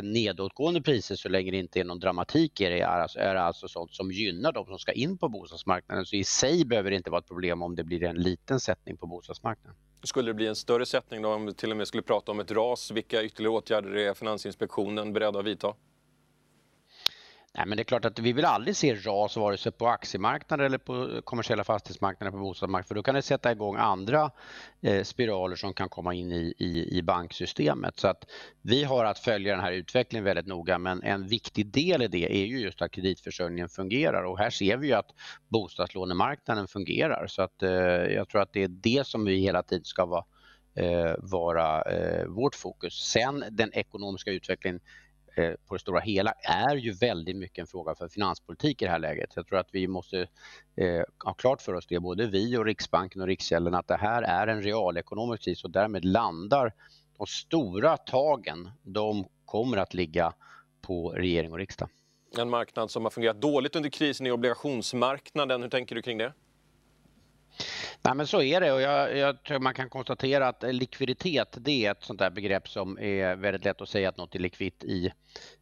nedåtgående 0.01 0.81
priser 0.81 1.15
så 1.15 1.29
länge 1.29 1.51
det 1.51 1.57
inte 1.57 1.79
är 1.79 1.83
någon 1.83 1.99
dramatik 1.99 2.61
i 2.61 2.63
det 2.63 2.81
är 2.81 2.87
alltså, 2.87 3.19
är 3.19 3.35
alltså 3.35 3.67
sånt 3.67 3.93
som 3.93 4.11
gynnar 4.11 4.51
de 4.51 4.65
som 4.65 4.79
ska 4.79 4.91
in 4.91 5.17
på 5.17 5.29
bostadsmarknaden. 5.29 6.05
Så 6.05 6.15
i 6.15 6.23
sig 6.23 6.65
behöver 6.65 6.89
det 6.89 6.95
inte 6.95 7.09
vara 7.09 7.19
ett 7.19 7.27
problem 7.27 7.61
om 7.61 7.75
det 7.75 7.83
blir 7.83 8.03
en 8.03 8.15
liten 8.15 8.59
sättning 8.59 8.97
på 8.97 9.07
bostadsmarknaden. 9.07 9.75
Skulle 10.03 10.29
det 10.29 10.33
bli 10.33 10.47
en 10.47 10.55
större 10.55 10.85
sättning 10.85 11.21
då 11.21 11.33
om 11.33 11.45
vi 11.45 11.53
till 11.53 11.71
och 11.71 11.77
med 11.77 11.87
skulle 11.87 12.03
prata 12.03 12.31
om 12.31 12.39
ett 12.39 12.51
ras? 12.51 12.91
Vilka 12.91 13.23
ytterligare 13.23 13.53
åtgärder 13.53 13.95
är 13.95 14.13
Finansinspektionen 14.13 15.13
beredd 15.13 15.35
att 15.35 15.45
vidta? 15.45 15.73
Nej, 17.53 17.65
men 17.65 17.77
det 17.77 17.81
är 17.81 17.85
klart 17.85 18.05
att 18.05 18.19
vi 18.19 18.33
vill 18.33 18.45
aldrig 18.45 18.75
se 18.75 18.95
ras 18.95 19.37
vare 19.37 19.57
sig 19.57 19.71
på 19.71 19.87
aktiemarknaden 19.87 20.65
eller 20.65 20.77
på 20.77 21.21
kommersiella 21.23 21.63
fastighetsmarknaden 21.63 22.33
på 22.33 22.39
bostadsmarknaden 22.39 22.87
för 22.87 22.95
då 22.95 23.03
kan 23.03 23.15
det 23.15 23.21
sätta 23.21 23.51
igång 23.51 23.75
andra 23.75 24.31
eh, 24.81 25.03
spiraler 25.03 25.55
som 25.55 25.73
kan 25.73 25.89
komma 25.89 26.13
in 26.13 26.31
i, 26.31 26.53
i, 26.57 26.97
i, 26.97 27.03
banksystemet. 27.03 27.99
Så 27.99 28.07
att 28.07 28.25
vi 28.61 28.83
har 28.83 29.05
att 29.05 29.19
följa 29.19 29.55
den 29.55 29.63
här 29.63 29.71
utvecklingen 29.71 30.23
väldigt 30.23 30.47
noga 30.47 30.77
men 30.77 31.03
en 31.03 31.27
viktig 31.27 31.67
del 31.67 32.01
i 32.01 32.07
det 32.07 32.35
är 32.35 32.45
ju 32.45 32.59
just 32.59 32.81
att 32.81 32.91
kreditförsörjningen 32.91 33.69
fungerar 33.69 34.23
och 34.23 34.37
här 34.37 34.49
ser 34.49 34.77
vi 34.77 34.87
ju 34.87 34.93
att 34.93 35.09
bostadslånemarknaden 35.47 36.67
fungerar 36.67 37.27
så 37.27 37.41
att 37.41 37.63
eh, 37.63 37.71
jag 38.13 38.29
tror 38.29 38.41
att 38.41 38.53
det 38.53 38.63
är 38.63 38.67
det 38.67 39.07
som 39.07 39.25
vi 39.25 39.35
hela 39.35 39.63
tiden 39.63 39.85
ska 39.85 40.05
vara 40.05 40.25
eh, 40.75 41.15
vara 41.17 41.81
eh, 41.81 42.25
vårt 42.25 42.55
fokus. 42.55 42.93
Sen 42.93 43.43
den 43.51 43.73
ekonomiska 43.73 44.31
utvecklingen 44.31 44.79
Eh, 45.35 45.53
på 45.67 45.75
det 45.75 45.79
stora 45.79 45.99
hela 45.99 46.31
är 46.41 46.75
ju 46.75 46.91
väldigt 46.91 47.35
mycket 47.35 47.59
en 47.59 47.67
fråga 47.67 47.95
för 47.95 48.07
finanspolitik 48.07 48.81
i 48.81 48.85
det 48.85 48.91
här 48.91 48.99
läget. 48.99 49.29
Jag 49.35 49.47
tror 49.47 49.59
att 49.59 49.69
vi 49.71 49.87
måste 49.87 50.27
eh, 50.75 51.01
ha 51.23 51.33
klart 51.33 51.61
för 51.61 51.73
oss 51.73 51.87
det, 51.87 51.99
både 51.99 52.27
vi 52.27 52.57
och 52.57 52.65
Riksbanken 52.65 53.21
och 53.21 53.27
Riksgälden, 53.27 53.73
att 53.73 53.87
det 53.87 53.97
här 53.97 54.21
är 54.23 54.47
en 54.47 54.61
realekonomisk 54.61 55.43
kris 55.43 55.63
och 55.63 55.71
därmed 55.71 56.05
landar 56.05 56.73
de 57.17 57.27
stora 57.27 57.97
tagen, 57.97 58.71
de 58.83 59.25
kommer 59.45 59.77
att 59.77 59.93
ligga 59.93 60.33
på 60.81 61.09
regering 61.09 61.51
och 61.51 61.57
riksdag. 61.57 61.89
En 62.37 62.49
marknad 62.49 62.91
som 62.91 63.03
har 63.03 63.09
fungerat 63.09 63.41
dåligt 63.41 63.75
under 63.75 63.89
krisen 63.89 64.27
är 64.27 64.31
obligationsmarknaden. 64.31 65.61
Hur 65.61 65.69
tänker 65.69 65.95
du 65.95 66.01
kring 66.01 66.17
det? 66.17 66.33
Nej, 68.03 68.15
men 68.15 68.27
så 68.27 68.41
är 68.41 68.61
det 68.61 68.71
och 68.71 68.81
jag, 68.81 69.17
jag, 69.17 69.43
tror 69.43 69.59
man 69.59 69.73
kan 69.73 69.89
konstatera 69.89 70.47
att 70.47 70.63
eh, 70.63 70.73
likviditet 70.73 71.57
det 71.61 71.85
är 71.85 71.91
ett 71.91 72.03
sånt 72.03 72.19
där 72.19 72.29
begrepp 72.29 72.69
som 72.69 72.99
är 72.99 73.35
väldigt 73.35 73.65
lätt 73.65 73.81
att 73.81 73.89
säga 73.89 74.09
att 74.09 74.17
något 74.17 74.35
är 74.35 74.39
likvitt 74.39 74.83
i, 74.83 75.11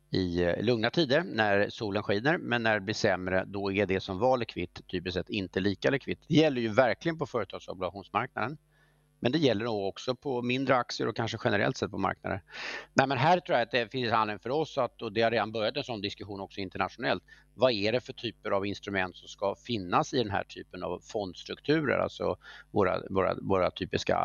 i 0.10 0.44
eh, 0.44 0.64
lugna 0.64 0.90
tider 0.90 1.24
när 1.24 1.70
solen 1.70 2.04
skiner 2.04 2.38
men 2.38 2.64
när 2.64 2.74
det 2.74 2.82
blir 2.82 2.94
sämre 2.94 3.44
då 3.48 3.72
är 3.72 3.86
det 3.86 4.00
som 4.00 4.20
var 4.20 4.38
likvitt 4.38 4.88
typiskt 4.88 5.14
sett 5.14 5.30
inte 5.30 5.60
lika 5.60 5.90
likvitt. 5.90 6.20
Det 6.28 6.34
gäller 6.34 6.62
ju 6.62 6.68
verkligen 6.68 7.18
på 7.18 7.26
företagsobligationsmarknaden. 7.26 8.58
Men 9.20 9.32
det 9.32 9.38
gäller 9.38 9.66
nog 9.66 9.88
också 9.88 10.16
på 10.16 10.42
mindre 10.42 10.76
aktier 10.76 11.08
och 11.08 11.16
kanske 11.16 11.38
generellt 11.44 11.78
sett 11.78 11.92
på 11.92 11.98
marknader. 11.98 12.44
Nej, 12.94 13.08
men 13.08 13.18
här 13.18 13.40
tror 13.40 13.58
jag 13.58 13.66
att 13.66 13.72
det 13.72 13.92
finns 13.92 14.14
anledning 14.14 14.40
för 14.40 14.50
oss 14.50 14.78
att, 14.78 15.02
och 15.02 15.14
det 15.14 15.22
har 15.22 15.32
redan 15.32 15.52
börjat 15.52 15.78
en 15.78 15.84
sån 15.84 16.02
diskussion 16.02 16.40
också 16.40 16.62
internationellt, 16.62 17.24
vad 17.54 17.72
är 17.72 17.92
det 17.92 18.00
för 18.00 18.14
typer 18.14 18.52
av 18.52 18.66
instrument 18.66 19.18
som 19.18 19.28
ska 19.28 19.56
finnas 19.56 20.14
i 20.14 20.18
den 20.18 20.32
här 20.32 20.44
typen 20.44 20.84
av 20.84 21.00
fondstrukturer, 21.00 22.00
alltså 22.00 22.38
våra, 22.72 23.02
våra, 23.10 23.36
våra 23.42 23.72
typiska 23.72 24.16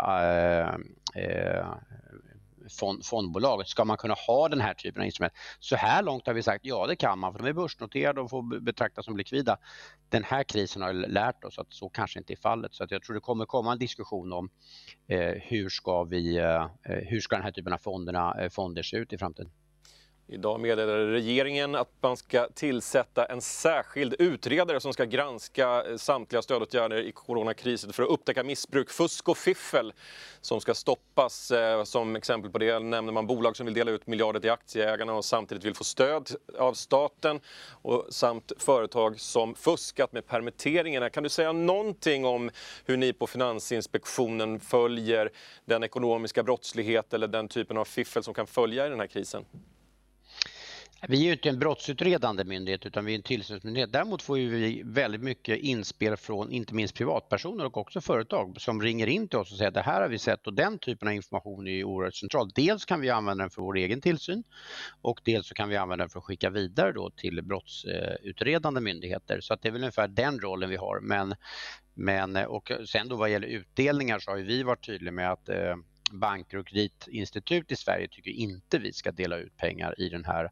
äh, 1.14 1.22
äh, 1.24 1.66
fond, 2.70 3.04
fondbolaget. 3.04 3.68
Ska 3.68 3.84
man 3.84 3.96
kunna 3.96 4.14
ha 4.14 4.48
den 4.48 4.60
här 4.60 4.74
typen 4.74 5.02
av 5.02 5.06
instrument? 5.06 5.32
Så 5.60 5.76
här 5.76 6.02
långt 6.02 6.26
har 6.26 6.34
vi 6.34 6.42
sagt 6.42 6.64
ja 6.64 6.86
det 6.86 6.96
kan 6.96 7.18
man 7.18 7.32
för 7.32 7.38
de 7.42 7.48
är 7.48 7.52
börsnoterade 7.52 8.20
och 8.20 8.30
får 8.30 8.60
betraktas 8.60 9.04
som 9.04 9.16
likvida. 9.16 9.58
Den 10.08 10.24
här 10.24 10.44
krisen 10.44 10.82
har 10.82 10.92
lärt 10.92 11.44
oss 11.44 11.58
att 11.58 11.72
så 11.74 11.88
kanske 11.88 12.18
inte 12.18 12.32
är 12.32 12.36
fallet 12.36 12.74
så 12.74 12.84
att 12.84 12.90
jag 12.90 13.02
tror 13.02 13.14
det 13.14 13.20
kommer 13.20 13.46
komma 13.46 13.72
en 13.72 13.78
diskussion 13.78 14.32
om 14.32 14.50
eh, 15.08 15.34
hur, 15.42 15.68
ska 15.68 16.04
vi, 16.04 16.36
eh, 16.36 16.62
eh 16.62 16.68
hur 16.84 17.20
ska 17.20 17.36
den 17.36 17.44
här 17.44 17.52
typen 17.52 17.72
av 17.72 17.78
fonderna, 17.78 18.34
eh, 18.40 18.50
fonder 18.50 18.82
se 18.82 18.96
ut 18.96 19.12
i 19.12 19.18
framtiden. 19.18 19.50
Idag 20.26 20.60
meddelade 20.60 21.12
regeringen 21.12 21.74
att 21.74 21.88
man 22.00 22.16
ska 22.16 22.48
tillsätta 22.54 23.24
en 23.24 23.40
särskild 23.40 24.14
utredare 24.18 24.80
som 24.80 24.92
ska 24.92 25.04
granska 25.04 25.84
eh, 25.84 25.96
samtliga 25.96 26.42
stödåtgärder 26.42 26.96
i 26.96 27.12
coronakrisen 27.12 27.92
för 27.92 28.02
att 28.02 28.08
upptäcka 28.08 28.44
missbruk, 28.44 28.90
fusk 28.90 29.28
och 29.28 29.38
fiffel 29.38 29.92
som 30.40 30.60
ska 30.60 30.74
stoppas. 30.74 31.50
Eh, 31.50 31.84
som 31.84 32.16
exempel 32.16 32.50
på 32.50 32.58
det 32.58 32.78
nämner 32.78 33.12
man 33.12 33.26
bolag 33.26 33.56
som 33.56 33.66
vill 33.66 33.74
dela 33.74 33.90
ut 33.90 34.06
miljarder 34.06 34.40
till 34.40 34.50
aktieägarna 34.50 35.14
och 35.14 35.24
samtidigt 35.24 35.64
vill 35.64 35.74
få 35.74 35.84
stöd 35.84 36.30
av 36.58 36.74
staten 36.74 37.40
och 37.82 38.06
samt 38.10 38.52
företag 38.58 39.20
som 39.20 39.54
fuskat 39.54 40.12
med 40.12 40.26
permitteringarna. 40.26 41.10
Kan 41.10 41.22
du 41.22 41.28
säga 41.28 41.52
någonting 41.52 42.24
om 42.24 42.50
hur 42.84 42.96
ni 42.96 43.12
på 43.12 43.26
Finansinspektionen 43.26 44.60
följer 44.60 45.30
den 45.64 45.82
ekonomiska 45.82 46.42
brottslighet 46.42 47.14
eller 47.14 47.28
den 47.28 47.48
typen 47.48 47.76
av 47.76 47.84
fiffel 47.84 48.22
som 48.22 48.34
kan 48.34 48.46
följa 48.46 48.86
i 48.86 48.90
den 48.90 49.00
här 49.00 49.06
krisen? 49.06 49.44
Vi 51.08 51.20
är 51.20 51.24
ju 51.24 51.32
inte 51.32 51.48
en 51.48 51.58
brottsutredande 51.58 52.44
myndighet 52.44 52.86
utan 52.86 53.04
vi 53.04 53.12
är 53.12 53.16
en 53.16 53.22
tillsynsmyndighet. 53.22 53.92
Däremot 53.92 54.22
får 54.22 54.34
vi 54.34 54.82
väldigt 54.84 55.20
mycket 55.20 55.58
inspel 55.58 56.16
från 56.16 56.52
inte 56.52 56.74
minst 56.74 56.94
privatpersoner 56.94 57.64
och 57.64 57.76
också 57.76 58.00
företag 58.00 58.60
som 58.60 58.82
ringer 58.82 59.06
in 59.06 59.28
till 59.28 59.38
oss 59.38 59.52
och 59.52 59.58
säger 59.58 59.68
att 59.68 59.74
det 59.74 59.80
här 59.80 60.00
har 60.00 60.08
vi 60.08 60.18
sett 60.18 60.46
och 60.46 60.54
den 60.54 60.78
typen 60.78 61.08
av 61.08 61.14
information 61.14 61.68
är 61.68 61.84
oerhört 61.84 62.14
central. 62.14 62.50
Dels 62.54 62.84
kan 62.84 63.00
vi 63.00 63.10
använda 63.10 63.44
den 63.44 63.50
för 63.50 63.62
vår 63.62 63.76
egen 63.76 64.00
tillsyn 64.00 64.44
och 65.02 65.20
dels 65.24 65.46
så 65.48 65.54
kan 65.54 65.68
vi 65.68 65.76
använda 65.76 66.02
den 66.02 66.10
för 66.10 66.18
att 66.18 66.24
skicka 66.24 66.50
vidare 66.50 66.92
då 66.92 67.10
till 67.10 67.42
brottsutredande 67.42 68.80
myndigheter. 68.80 69.40
Så 69.40 69.54
att 69.54 69.62
det 69.62 69.68
är 69.68 69.72
väl 69.72 69.82
ungefär 69.82 70.08
den 70.08 70.40
rollen 70.40 70.70
vi 70.70 70.76
har. 70.76 71.00
Men, 71.00 71.34
men, 71.94 72.36
och 72.36 72.72
sen 72.86 73.08
då 73.08 73.16
vad 73.16 73.30
gäller 73.30 73.48
utdelningar 73.48 74.18
så 74.18 74.30
har 74.30 74.38
vi 74.38 74.62
varit 74.62 74.86
tydliga 74.86 75.12
med 75.12 75.32
att 75.32 75.48
eh, 75.48 75.76
banker 76.12 76.58
och 76.58 76.66
kreditinstitut 76.66 77.72
i 77.72 77.76
Sverige 77.76 78.08
tycker 78.08 78.30
inte 78.30 78.78
vi 78.78 78.92
ska 78.92 79.12
dela 79.12 79.36
ut 79.36 79.56
pengar 79.56 80.00
i 80.00 80.08
den 80.08 80.24
här 80.24 80.50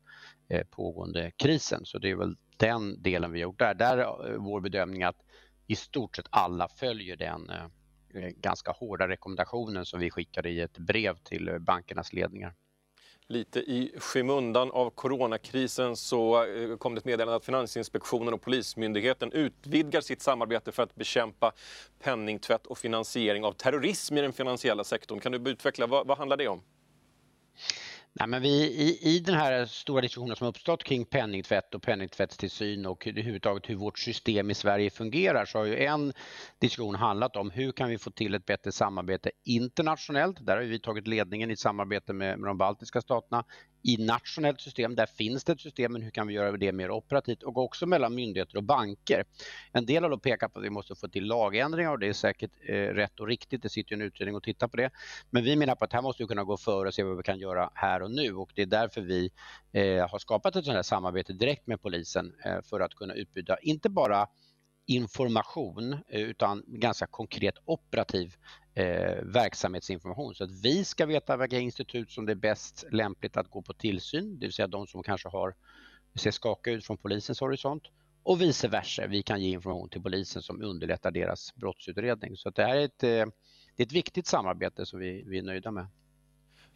Eh, 0.52 0.64
pågående 0.70 1.30
krisen. 1.36 1.80
Så 1.84 1.98
det 1.98 2.10
är 2.10 2.16
väl 2.16 2.36
den 2.56 3.02
delen 3.02 3.32
vi 3.32 3.38
har 3.38 3.42
gjort 3.42 3.58
där. 3.58 3.74
Där 3.74 3.98
är 3.98 4.36
vår 4.36 4.60
bedömning 4.60 5.02
att 5.02 5.16
i 5.66 5.76
stort 5.76 6.16
sett 6.16 6.26
alla 6.30 6.68
följer 6.68 7.16
den 7.16 7.50
eh, 7.50 8.28
ganska 8.28 8.72
hårda 8.72 9.08
rekommendationen 9.08 9.84
som 9.86 10.00
vi 10.00 10.10
skickade 10.10 10.50
i 10.50 10.60
ett 10.60 10.78
brev 10.78 11.16
till 11.16 11.58
bankernas 11.60 12.12
ledningar. 12.12 12.54
Lite 13.26 13.60
i 13.60 13.94
skymundan 13.98 14.70
av 14.70 14.90
coronakrisen 14.90 15.96
så 15.96 16.46
kom 16.78 16.94
det 16.94 16.98
ett 16.98 17.04
meddelande 17.04 17.36
att 17.36 17.44
Finansinspektionen 17.44 18.34
och 18.34 18.42
Polismyndigheten 18.42 19.32
utvidgar 19.32 20.00
sitt 20.00 20.22
samarbete 20.22 20.72
för 20.72 20.82
att 20.82 20.94
bekämpa 20.94 21.52
penningtvätt 22.02 22.66
och 22.66 22.78
finansiering 22.78 23.44
av 23.44 23.52
terrorism 23.52 24.16
i 24.16 24.20
den 24.20 24.32
finansiella 24.32 24.84
sektorn. 24.84 25.20
Kan 25.20 25.32
du 25.32 25.50
utveckla, 25.50 25.86
vad, 25.86 26.06
vad 26.06 26.18
handlar 26.18 26.36
det 26.36 26.48
om? 26.48 26.62
Nej, 28.14 28.28
men 28.28 28.42
vi, 28.42 28.48
i, 28.48 28.98
I 29.02 29.18
den 29.18 29.34
här 29.34 29.66
stora 29.66 30.00
diskussionen 30.00 30.36
som 30.36 30.46
uppstått 30.46 30.84
kring 30.84 31.04
penningtvätt 31.04 31.74
och 31.74 31.82
penningtvättstillsyn 31.82 32.86
och 32.86 33.06
överhuvudtaget 33.06 33.70
hur 33.70 33.74
vårt 33.74 33.98
system 33.98 34.50
i 34.50 34.54
Sverige 34.54 34.90
fungerar 34.90 35.44
så 35.44 35.58
har 35.58 35.64
ju 35.64 35.84
en 35.84 36.12
diskussion 36.58 36.94
handlat 36.94 37.36
om 37.36 37.50
hur 37.50 37.72
kan 37.72 37.88
vi 37.88 37.98
få 37.98 38.10
till 38.10 38.34
ett 38.34 38.46
bättre 38.46 38.72
samarbete 38.72 39.30
internationellt. 39.44 40.46
Där 40.46 40.56
har 40.56 40.62
vi 40.62 40.80
tagit 40.80 41.06
ledningen 41.06 41.50
i 41.50 41.56
samarbete 41.56 42.12
med, 42.12 42.38
med 42.38 42.50
de 42.50 42.58
baltiska 42.58 43.00
staterna 43.00 43.44
i 43.82 43.96
nationellt 43.96 44.60
system, 44.60 44.94
där 44.94 45.06
finns 45.06 45.44
det 45.44 45.52
ett 45.52 45.60
system, 45.60 45.92
men 45.92 46.02
hur 46.02 46.10
kan 46.10 46.26
vi 46.26 46.34
göra 46.34 46.56
det 46.56 46.72
mer 46.72 46.90
operativt 46.90 47.42
och 47.42 47.56
också 47.56 47.86
mellan 47.86 48.14
myndigheter 48.14 48.56
och 48.56 48.64
banker. 48.64 49.24
En 49.72 49.86
del 49.86 50.02
har 50.02 50.10
då 50.10 50.18
pekat 50.18 50.52
på 50.52 50.58
att 50.58 50.64
vi 50.64 50.70
måste 50.70 50.94
få 50.94 51.08
till 51.08 51.24
lagändringar 51.24 51.90
och 51.90 51.98
det 51.98 52.08
är 52.08 52.12
säkert 52.12 52.50
eh, 52.68 52.74
rätt 52.74 53.20
och 53.20 53.26
riktigt, 53.26 53.62
det 53.62 53.68
sitter 53.68 53.94
en 53.94 54.02
utredning 54.02 54.36
och 54.36 54.42
tittar 54.42 54.68
på 54.68 54.76
det. 54.76 54.90
Men 55.30 55.44
vi 55.44 55.56
menar 55.56 55.74
på 55.74 55.84
att 55.84 55.92
här 55.92 56.02
måste 56.02 56.22
vi 56.22 56.26
kunna 56.26 56.44
gå 56.44 56.56
före 56.56 56.88
och 56.88 56.94
se 56.94 57.02
vad 57.02 57.16
vi 57.16 57.22
kan 57.22 57.38
göra 57.38 57.70
här 57.74 58.02
och 58.02 58.10
nu 58.10 58.34
och 58.34 58.52
det 58.54 58.62
är 58.62 58.66
därför 58.66 59.00
vi 59.00 59.30
eh, 59.72 60.08
har 60.08 60.18
skapat 60.18 60.56
ett 60.56 60.64
sådant 60.64 60.76
här 60.76 60.82
samarbete 60.82 61.32
direkt 61.32 61.66
med 61.66 61.82
polisen 61.82 62.34
eh, 62.44 62.62
för 62.62 62.80
att 62.80 62.94
kunna 62.94 63.14
utbyta, 63.14 63.56
inte 63.62 63.88
bara 63.88 64.28
information 64.86 65.92
eh, 65.92 66.20
utan 66.20 66.64
ganska 66.66 67.06
konkret 67.06 67.54
operativ 67.64 68.34
eh, 68.74 69.22
verksamhetsinformation. 69.22 70.34
Så 70.34 70.44
att 70.44 70.64
vi 70.64 70.84
ska 70.84 71.06
veta 71.06 71.36
vilka 71.36 71.58
institut 71.58 72.10
som 72.10 72.26
det 72.26 72.32
är 72.32 72.36
bäst 72.36 72.84
lämpligt 72.90 73.36
att 73.36 73.50
gå 73.50 73.62
på 73.62 73.74
tillsyn, 73.74 74.38
det 74.38 74.46
vill 74.46 74.52
säga 74.52 74.66
de 74.66 74.86
som 74.86 75.02
kanske 75.02 75.28
har, 75.28 75.54
ser 76.14 76.30
skaka 76.30 76.70
ut 76.70 76.86
från 76.86 76.98
polisens 76.98 77.40
horisont 77.40 77.82
och 78.22 78.40
vice 78.40 78.68
versa. 78.68 79.06
Vi 79.06 79.22
kan 79.22 79.42
ge 79.42 79.50
information 79.50 79.88
till 79.88 80.02
polisen 80.02 80.42
som 80.42 80.62
underlättar 80.62 81.10
deras 81.10 81.54
brottsutredning. 81.54 82.36
Så 82.36 82.50
det 82.50 82.62
här 82.62 82.76
är 82.76 82.84
ett, 82.84 83.02
eh, 83.02 83.08
det 83.76 83.82
är 83.82 83.86
ett 83.86 83.92
viktigt 83.92 84.26
samarbete 84.26 84.86
som 84.86 85.00
vi, 85.00 85.24
vi 85.26 85.38
är 85.38 85.42
nöjda 85.42 85.70
med. 85.70 85.86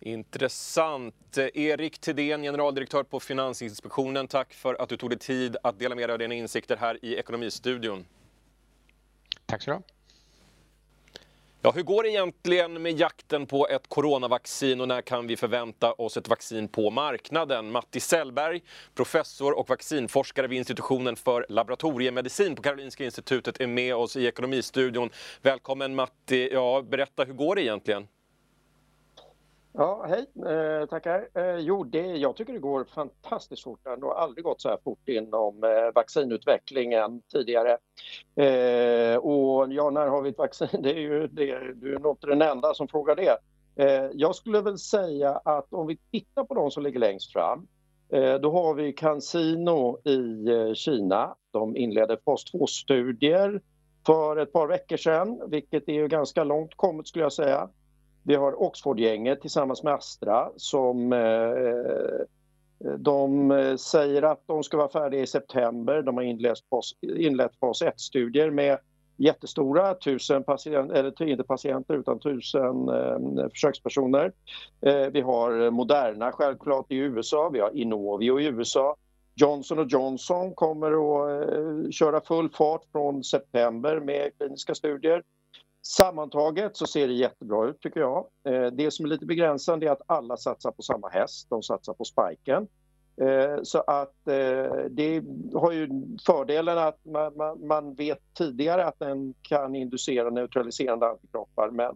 Intressant. 0.00 1.38
Erik 1.54 1.98
Thedéen, 1.98 2.42
generaldirektör 2.42 3.02
på 3.02 3.20
Finansinspektionen. 3.20 4.28
Tack 4.28 4.54
för 4.54 4.82
att 4.82 4.88
du 4.88 4.96
tog 4.96 5.10
dig 5.10 5.18
tid 5.18 5.56
att 5.62 5.78
dela 5.78 5.94
med 5.94 6.08
dig 6.08 6.12
av 6.12 6.18
dina 6.18 6.34
insikter 6.34 6.76
här 6.76 7.04
i 7.04 7.14
Ekonomistudion. 7.14 8.06
Tack 9.46 9.62
så 9.62 9.70
du 9.70 9.74
ha. 9.74 9.82
Ja, 11.66 11.72
hur 11.72 11.82
går 11.82 12.02
det 12.02 12.08
egentligen 12.08 12.82
med 12.82 12.92
jakten 12.92 13.46
på 13.46 13.68
ett 13.68 13.88
coronavaccin 13.88 14.80
och 14.80 14.88
när 14.88 15.02
kan 15.02 15.26
vi 15.26 15.36
förvänta 15.36 15.92
oss 15.92 16.16
ett 16.16 16.28
vaccin 16.28 16.68
på 16.68 16.90
marknaden? 16.90 17.70
Matti 17.70 18.00
Sellberg, 18.00 18.62
professor 18.94 19.58
och 19.58 19.68
vaccinforskare 19.68 20.46
vid 20.46 20.58
institutionen 20.58 21.16
för 21.16 21.46
laboratoriemedicin 21.48 22.56
på 22.56 22.62
Karolinska 22.62 23.04
institutet 23.04 23.60
är 23.60 23.66
med 23.66 23.94
oss 23.94 24.16
i 24.16 24.26
Ekonomistudion. 24.26 25.10
Välkommen 25.42 25.94
Matti! 25.94 26.48
Ja, 26.52 26.82
berätta, 26.90 27.24
hur 27.24 27.34
går 27.34 27.54
det 27.54 27.62
egentligen? 27.62 28.08
Ja, 29.78 30.06
hej, 30.08 30.26
eh, 30.54 30.86
tackar. 30.86 31.28
Eh, 31.34 31.56
jo, 31.56 31.84
det, 31.84 32.06
jag 32.06 32.36
tycker 32.36 32.52
det 32.52 32.58
går 32.58 32.84
fantastiskt 32.84 33.62
fort. 33.62 33.80
Det 33.84 34.06
har 34.06 34.14
aldrig 34.14 34.44
gått 34.44 34.60
så 34.60 34.68
här 34.68 34.78
fort 34.84 35.08
inom 35.08 35.64
eh, 35.64 35.94
vaccinutvecklingen 35.94 37.22
tidigare. 37.32 37.70
Eh, 38.36 39.16
och 39.16 39.72
ja, 39.72 39.90
när 39.90 40.06
har 40.06 40.22
vi 40.22 40.30
ett 40.30 40.38
vaccin? 40.38 40.68
Det 40.82 40.90
är 40.90 41.00
ju 41.00 41.26
det, 41.26 41.74
du 41.74 41.94
är 41.94 41.98
nog 41.98 42.12
inte 42.12 42.26
den 42.26 42.42
enda 42.42 42.74
som 42.74 42.88
frågar 42.88 43.16
det. 43.16 43.38
Eh, 43.76 44.10
jag 44.14 44.34
skulle 44.34 44.60
väl 44.60 44.78
säga 44.78 45.40
att 45.44 45.72
om 45.72 45.86
vi 45.86 45.98
tittar 46.10 46.44
på 46.44 46.54
de 46.54 46.70
som 46.70 46.82
ligger 46.82 47.00
längst 47.00 47.32
fram, 47.32 47.66
eh, 48.12 48.34
då 48.34 48.52
har 48.52 48.74
vi 48.74 48.92
CanSino 48.92 49.98
i 50.04 50.48
eh, 50.50 50.74
Kina. 50.74 51.34
De 51.50 51.76
inledde 51.76 52.16
fas 52.24 52.44
2-studier 52.52 53.60
för 54.06 54.36
ett 54.36 54.52
par 54.52 54.66
veckor 54.66 54.96
sedan, 54.96 55.40
vilket 55.48 55.88
är 55.88 55.92
ju 55.92 56.08
ganska 56.08 56.44
långt 56.44 56.74
kommet 56.76 57.08
skulle 57.08 57.24
jag 57.24 57.32
säga. 57.32 57.68
Vi 58.26 58.34
har 58.34 58.62
Oxfordgänget 58.62 59.40
tillsammans 59.40 59.82
med 59.82 59.94
Astra 59.94 60.50
som 60.56 61.12
eh, 61.12 62.26
de 62.98 63.50
eh, 63.50 63.76
säger 63.76 64.22
att 64.22 64.42
de 64.46 64.62
ska 64.62 64.76
vara 64.76 64.88
färdiga 64.88 65.22
i 65.22 65.26
september. 65.26 66.02
De 66.02 66.16
har 66.16 66.24
inlett 66.24 66.58
fas, 66.70 66.92
inlett 67.02 67.56
fas 67.60 67.82
1-studier 67.82 68.50
med 68.50 68.78
jättestora, 69.16 69.94
tusen 69.94 70.44
patienter, 70.44 70.94
eller 70.94 71.22
inte 71.22 71.44
patienter 71.44 71.94
utan 71.94 72.18
tusen 72.18 72.88
eh, 72.88 73.48
försökspersoner. 73.50 74.32
Eh, 74.80 75.06
vi 75.12 75.20
har 75.20 75.70
Moderna 75.70 76.32
självklart 76.32 76.92
i 76.92 76.96
USA, 76.96 77.50
vi 77.52 77.60
har 77.60 77.76
Inovio 77.76 78.40
i 78.40 78.44
USA. 78.46 78.96
Johnson 79.34 79.88
Johnson 79.88 80.54
kommer 80.54 80.90
att 80.92 81.48
eh, 81.48 81.90
köra 81.90 82.20
full 82.20 82.50
fart 82.50 82.82
från 82.92 83.24
september 83.24 84.00
med 84.00 84.30
kliniska 84.38 84.74
studier. 84.74 85.22
Sammantaget 85.86 86.76
så 86.76 86.86
ser 86.86 87.08
det 87.08 87.14
jättebra 87.14 87.68
ut 87.68 87.80
tycker 87.80 88.00
jag. 88.00 88.26
Eh, 88.44 88.66
det 88.66 88.90
som 88.90 89.04
är 89.04 89.08
lite 89.08 89.26
begränsande 89.26 89.86
är 89.86 89.90
att 89.90 90.02
alla 90.06 90.36
satsar 90.36 90.70
på 90.70 90.82
samma 90.82 91.08
häst, 91.08 91.46
de 91.50 91.62
satsar 91.62 91.94
på 91.94 92.04
spiken. 92.04 92.68
Eh, 93.20 93.62
så 93.62 93.78
att 93.78 94.28
eh, 94.28 94.84
det 94.90 95.24
har 95.54 95.72
ju 95.72 95.88
fördelen 96.26 96.78
att 96.78 96.98
man, 97.66 97.94
vet 97.94 98.18
tidigare 98.34 98.84
att 98.84 98.98
den 98.98 99.34
kan 99.42 99.74
inducera 99.74 100.30
neutraliserande 100.30 101.06
antikroppar 101.06 101.70
men 101.70 101.94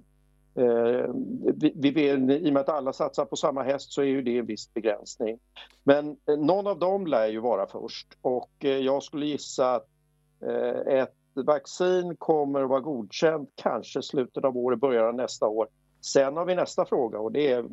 vi, 1.55 1.73
vi, 1.77 2.11
I 2.11 2.51
och 2.51 2.53
med 2.53 2.57
att 2.57 2.69
alla 2.69 2.93
satsar 2.93 3.25
på 3.25 3.37
samma 3.37 3.63
häst 3.63 3.93
så 3.93 4.01
är 4.03 4.07
ju 4.07 4.23
det 4.23 4.39
en 4.39 4.47
viss 4.47 4.75
begränsning. 4.75 5.39
Men 5.85 6.17
någon 6.39 6.67
av 6.67 6.79
dem 6.79 7.07
lär 7.07 7.29
ju 7.29 7.41
vara 7.41 7.67
först 7.67 8.09
och 8.23 8.51
jag 8.59 9.03
skulle 9.03 9.27
gissa 9.27 9.75
att 9.75 9.87
ett 10.87 11.20
vaccin 11.35 12.17
kommer 12.17 12.63
att 12.63 12.69
vara 12.69 12.81
godkänt 12.81 13.51
kanske 13.55 14.03
slutet 14.03 14.45
av 14.45 14.57
året, 14.57 14.81
början 14.81 15.07
av 15.07 15.15
nästa 15.15 15.47
år. 15.47 15.69
Sen 16.01 16.37
har 16.37 16.45
vi 16.45 16.55
nästa 16.55 16.85
fråga 16.85 17.19
och 17.19 17.33
det 17.33 17.53
är 17.53 17.65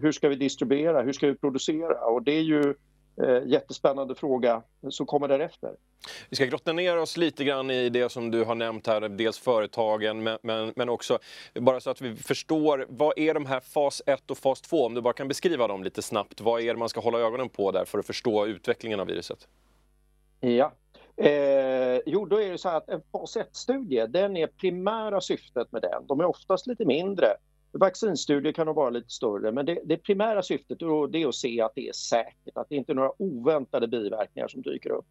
hur 0.00 0.12
ska 0.12 0.28
vi 0.28 0.36
distribuera, 0.36 1.02
hur 1.02 1.12
ska 1.12 1.26
vi 1.26 1.34
producera? 1.34 2.04
Och 2.04 2.22
det 2.22 2.32
är 2.32 2.42
ju 2.42 2.74
eh, 3.22 3.46
jättespännande 3.46 4.14
fråga 4.14 4.62
som 4.88 5.06
kommer 5.06 5.28
därefter. 5.28 5.70
Vi 6.30 6.36
ska 6.36 6.44
grotta 6.44 6.72
ner 6.72 6.96
oss 6.96 7.16
lite 7.16 7.44
grann 7.44 7.70
i 7.70 7.88
det 7.88 8.12
som 8.12 8.30
du 8.30 8.44
har 8.44 8.54
nämnt 8.54 8.86
här, 8.86 9.00
dels 9.08 9.38
företagen 9.38 10.22
men, 10.22 10.38
men, 10.42 10.72
men 10.76 10.88
också 10.88 11.18
bara 11.54 11.80
så 11.80 11.90
att 11.90 12.00
vi 12.00 12.16
förstår 12.16 12.86
vad 12.88 13.18
är 13.18 13.34
de 13.34 13.46
här 13.46 13.60
fas 13.60 14.02
1 14.06 14.30
och 14.30 14.38
fas 14.38 14.60
2? 14.60 14.86
Om 14.86 14.94
du 14.94 15.00
bara 15.00 15.12
kan 15.12 15.28
beskriva 15.28 15.66
dem 15.66 15.84
lite 15.84 16.02
snabbt. 16.02 16.40
Vad 16.40 16.60
är 16.62 16.74
det 16.74 16.78
man 16.78 16.88
ska 16.88 17.00
hålla 17.00 17.18
ögonen 17.18 17.48
på 17.48 17.72
där 17.72 17.84
för 17.84 17.98
att 17.98 18.06
förstå 18.06 18.46
utvecklingen 18.46 19.00
av 19.00 19.06
viruset? 19.06 19.48
Ja, 20.40 20.72
Eh, 21.18 22.00
jo, 22.06 22.26
då 22.26 22.42
är 22.42 22.50
det 22.50 22.58
så 22.58 22.68
att 22.68 22.88
en 22.88 23.02
fas 23.12 23.36
1-studie, 23.36 24.06
den 24.06 24.36
är 24.36 24.46
primära 24.46 25.20
syftet 25.20 25.72
med 25.72 25.82
den. 25.82 26.06
De 26.06 26.20
är 26.20 26.24
oftast 26.24 26.66
lite 26.66 26.84
mindre. 26.84 27.26
Vaccinstudier 27.72 28.52
kan 28.52 28.66
nog 28.66 28.76
vara 28.76 28.90
lite 28.90 29.08
större, 29.08 29.52
men 29.52 29.66
det, 29.66 29.78
det 29.84 29.96
primära 29.96 30.42
syftet 30.42 30.78
det 30.78 31.22
är 31.22 31.28
att 31.28 31.34
se 31.34 31.60
att 31.60 31.72
det 31.74 31.88
är 31.88 31.92
säkert, 31.92 32.56
att 32.56 32.68
det 32.68 32.76
inte 32.76 32.92
är 32.92 32.94
några 32.94 33.22
oväntade 33.22 33.88
biverkningar 33.88 34.48
som 34.48 34.62
dyker 34.62 34.90
upp. 34.90 35.06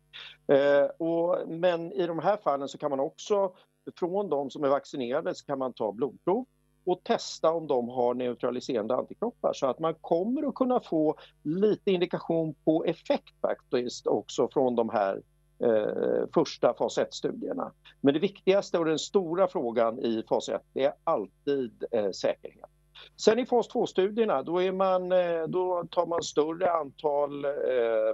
Eh, 0.47 1.07
och, 1.07 1.49
men 1.49 1.91
i 1.91 2.07
de 2.07 2.19
här 2.19 2.37
fallen 2.43 2.67
så 2.67 2.77
kan 2.77 2.89
man 2.89 2.99
också, 2.99 3.51
från 3.99 4.29
de 4.29 4.49
som 4.49 4.63
är 4.63 4.69
vaccinerade, 4.69 5.35
så 5.35 5.45
kan 5.45 5.59
man 5.59 5.73
ta 5.73 5.91
blodprov 5.91 6.45
och 6.85 7.03
testa 7.03 7.51
om 7.51 7.67
de 7.67 7.89
har 7.89 8.13
neutraliserande 8.13 8.95
antikroppar 8.95 9.53
så 9.53 9.67
att 9.67 9.79
man 9.79 9.95
kommer 10.01 10.47
att 10.47 10.55
kunna 10.55 10.79
få 10.79 11.15
lite 11.43 11.91
indikation 11.91 12.55
på 12.65 12.85
effekt 12.85 13.41
faktiskt 13.41 14.07
också 14.07 14.49
från 14.53 14.75
de 14.75 14.89
här 14.89 15.21
eh, 15.59 16.29
första 16.33 16.73
fas 16.73 16.97
1-studierna. 16.97 17.71
Men 18.01 18.13
det 18.13 18.19
viktigaste 18.19 18.79
och 18.79 18.85
den 18.85 18.99
stora 18.99 19.47
frågan 19.47 19.99
i 19.99 20.23
fas 20.29 20.49
1 20.49 20.61
det 20.73 20.83
är 20.83 20.93
alltid 21.03 21.83
eh, 21.91 22.11
säkerhet. 22.11 22.69
Sen 23.15 23.39
i 23.39 23.45
fas 23.45 23.69
2-studierna 23.69 24.43
då, 24.43 24.59
eh, 24.59 25.47
då 25.47 25.87
tar 25.91 26.05
man 26.05 26.23
större 26.23 26.71
antal 26.71 27.45
eh, 27.45 27.51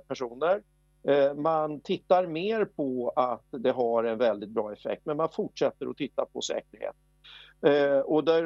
personer. 0.07 0.61
Eh, 1.07 1.33
man 1.33 1.79
tittar 1.79 2.27
mer 2.27 2.65
på 2.65 3.13
att 3.15 3.45
det 3.51 3.71
har 3.71 4.03
en 4.03 4.17
väldigt 4.17 4.49
bra 4.49 4.73
effekt 4.73 5.05
men 5.05 5.17
man 5.17 5.29
fortsätter 5.29 5.87
att 5.87 5.97
titta 5.97 6.25
på 6.25 6.41
säkerhet. 6.41 6.95
Eh, 7.65 7.99
och 7.99 8.23
där 8.23 8.43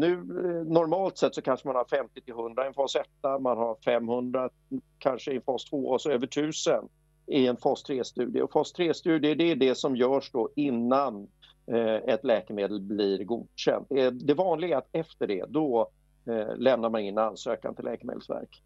nu 0.00 0.12
eh, 0.12 0.72
normalt 0.72 1.18
sett 1.18 1.34
så 1.34 1.42
kanske 1.42 1.68
man 1.68 1.76
har 1.76 1.84
50 1.84 2.20
till 2.20 2.34
100 2.34 2.64
i 2.64 2.66
en 2.66 2.74
fas 2.74 2.96
1, 2.96 3.06
man 3.40 3.58
har 3.58 3.76
500 3.84 4.50
kanske 4.98 5.32
i 5.32 5.40
fas 5.40 5.64
2 5.64 5.86
och 5.86 6.00
så 6.00 6.10
över 6.10 6.26
1000 6.26 6.88
i 7.26 7.46
en 7.46 7.56
fas 7.56 7.84
3-studie. 7.88 8.40
Och 8.40 8.52
fas 8.52 8.74
3-studie 8.74 9.34
det 9.34 9.50
är 9.50 9.56
det 9.56 9.74
som 9.74 9.96
görs 9.96 10.30
då 10.32 10.50
innan 10.56 11.28
eh, 11.66 11.94
ett 11.94 12.24
läkemedel 12.24 12.80
blir 12.80 13.24
godkänt. 13.24 13.86
Det 14.12 14.34
vanliga 14.34 14.74
är 14.74 14.78
att 14.78 14.88
efter 14.92 15.26
det, 15.26 15.44
då 15.48 15.90
eh, 16.28 16.56
lämnar 16.56 16.90
man 16.90 17.00
in 17.00 17.18
ansökan 17.18 17.74
till 17.74 17.84
Läkemedelsverket. 17.84 18.60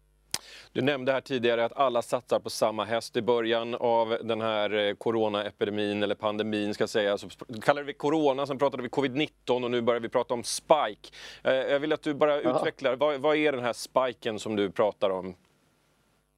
Du 0.71 0.81
nämnde 0.81 1.11
här 1.11 1.21
tidigare 1.21 1.65
att 1.65 1.77
alla 1.77 2.01
satsar 2.01 2.39
på 2.39 2.49
samma 2.49 2.85
häst 2.85 3.17
i 3.17 3.21
början 3.21 3.75
av 3.75 4.17
den 4.23 4.41
här 4.41 4.73
eh, 4.73 4.93
coronaepidemin 4.93 6.03
eller 6.03 6.15
pandemin 6.15 6.73
ska 6.73 6.87
säga. 6.87 7.17
Så 7.17 7.29
kallade 7.61 7.87
vi 7.87 7.93
corona, 7.93 8.47
sen 8.47 8.57
pratade 8.57 8.83
vi 8.83 8.89
covid-19 8.89 9.63
och 9.63 9.71
nu 9.71 9.81
börjar 9.81 10.01
vi 10.01 10.09
prata 10.09 10.33
om 10.33 10.43
spike. 10.43 11.09
Jag 11.43 11.79
vill 11.79 11.93
att 11.93 12.03
du 12.03 12.13
bara 12.13 12.41
utvecklar, 12.41 12.95
vad, 12.95 13.19
vad 13.19 13.35
är 13.35 13.51
den 13.51 13.63
här 13.63 13.73
spiken 13.73 14.39
som 14.39 14.55
du 14.55 14.71
pratar 14.71 15.09
om? 15.09 15.35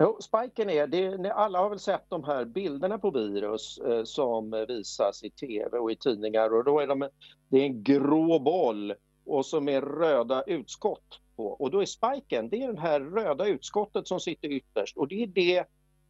Jo, 0.03 0.17
spiken 0.19 0.69
är, 0.69 0.87
det, 0.87 1.33
alla 1.33 1.59
har 1.59 1.69
väl 1.69 1.79
sett 1.79 2.09
de 2.09 2.23
här 2.23 2.45
bilderna 2.45 2.97
på 2.97 3.11
virus 3.11 3.77
eh, 3.77 4.03
som 4.03 4.65
visas 4.67 5.23
i 5.23 5.29
tv 5.29 5.77
och 5.77 5.91
i 5.91 5.95
tidningar 5.95 6.53
och 6.53 6.63
då 6.63 6.79
är 6.79 6.87
de, 6.87 7.09
det 7.49 7.57
är 7.57 7.65
en 7.65 7.83
grå 7.83 8.39
boll 8.39 8.93
och 9.25 9.45
som 9.45 9.69
är 9.69 9.81
röda 9.81 10.43
utskott 10.43 11.19
på. 11.35 11.47
Och 11.47 11.71
då 11.71 11.81
är 11.81 11.85
spiken, 11.85 12.49
det 12.49 12.63
är 12.63 12.73
det 12.73 12.81
här 12.81 12.99
röda 12.99 13.45
utskottet 13.45 14.07
som 14.07 14.19
sitter 14.19 14.47
ytterst 14.47 14.97
och 14.97 15.07
det 15.07 15.23
är 15.23 15.27
det 15.27 15.63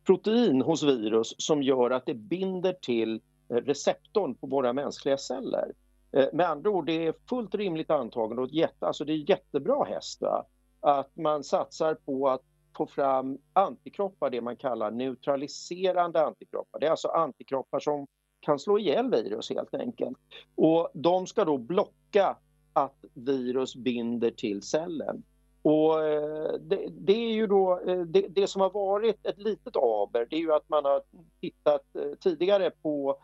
protein 0.05 0.61
hos 0.61 0.83
virus 0.83 1.35
som 1.37 1.63
gör 1.63 1.91
att 1.91 2.05
det 2.05 2.13
binder 2.13 2.73
till 2.73 3.21
eh, 3.49 3.55
receptorn 3.55 4.35
på 4.35 4.47
våra 4.47 4.73
mänskliga 4.73 5.17
celler. 5.17 5.73
Eh, 6.11 6.27
med 6.33 6.49
andra 6.49 6.69
ord, 6.69 6.85
det 6.85 7.07
är 7.07 7.13
fullt 7.29 7.55
rimligt 7.55 7.89
antagande 7.89 8.41
och 8.41 8.49
jätte, 8.49 8.87
alltså 8.87 9.05
det 9.05 9.13
är 9.13 9.29
jättebra 9.29 9.83
häst 9.83 10.21
va? 10.21 10.45
att 10.79 11.15
man 11.15 11.43
satsar 11.43 11.95
på 11.95 12.29
att 12.29 12.41
få 12.77 12.87
fram 12.87 13.37
antikroppar, 13.53 14.29
det 14.29 14.41
man 14.41 14.55
kallar 14.55 14.91
neutraliserande 14.91 16.25
antikroppar. 16.25 16.79
Det 16.79 16.85
är 16.85 16.91
alltså 16.91 17.07
antikroppar 17.07 17.79
som 17.79 18.07
kan 18.39 18.59
slå 18.59 18.79
ihjäl 18.79 19.11
virus 19.11 19.49
helt 19.49 19.73
enkelt. 19.73 20.17
Och 20.55 20.89
de 20.93 21.27
ska 21.27 21.45
då 21.45 21.57
blocka 21.57 22.37
att 22.73 23.05
virus 23.13 23.75
binder 23.75 24.31
till 24.31 24.61
cellen. 24.61 25.23
Och 25.61 26.03
eh, 26.03 26.53
det, 26.59 26.87
det, 26.91 27.13
är 27.13 27.33
ju 27.33 27.47
då, 27.47 27.79
eh, 27.87 27.99
det, 28.01 28.27
det, 28.29 28.47
som 28.47 28.61
har 28.61 28.69
varit 28.69 29.25
ett 29.25 29.37
litet 29.37 29.75
aber, 29.75 30.27
det 30.29 30.35
är 30.35 30.39
ju 30.39 30.53
att 30.53 30.69
man 30.69 30.85
har 30.85 31.01
tittat 31.41 31.95
eh, 31.95 32.17
tidigare 32.19 32.71
på 32.71 33.17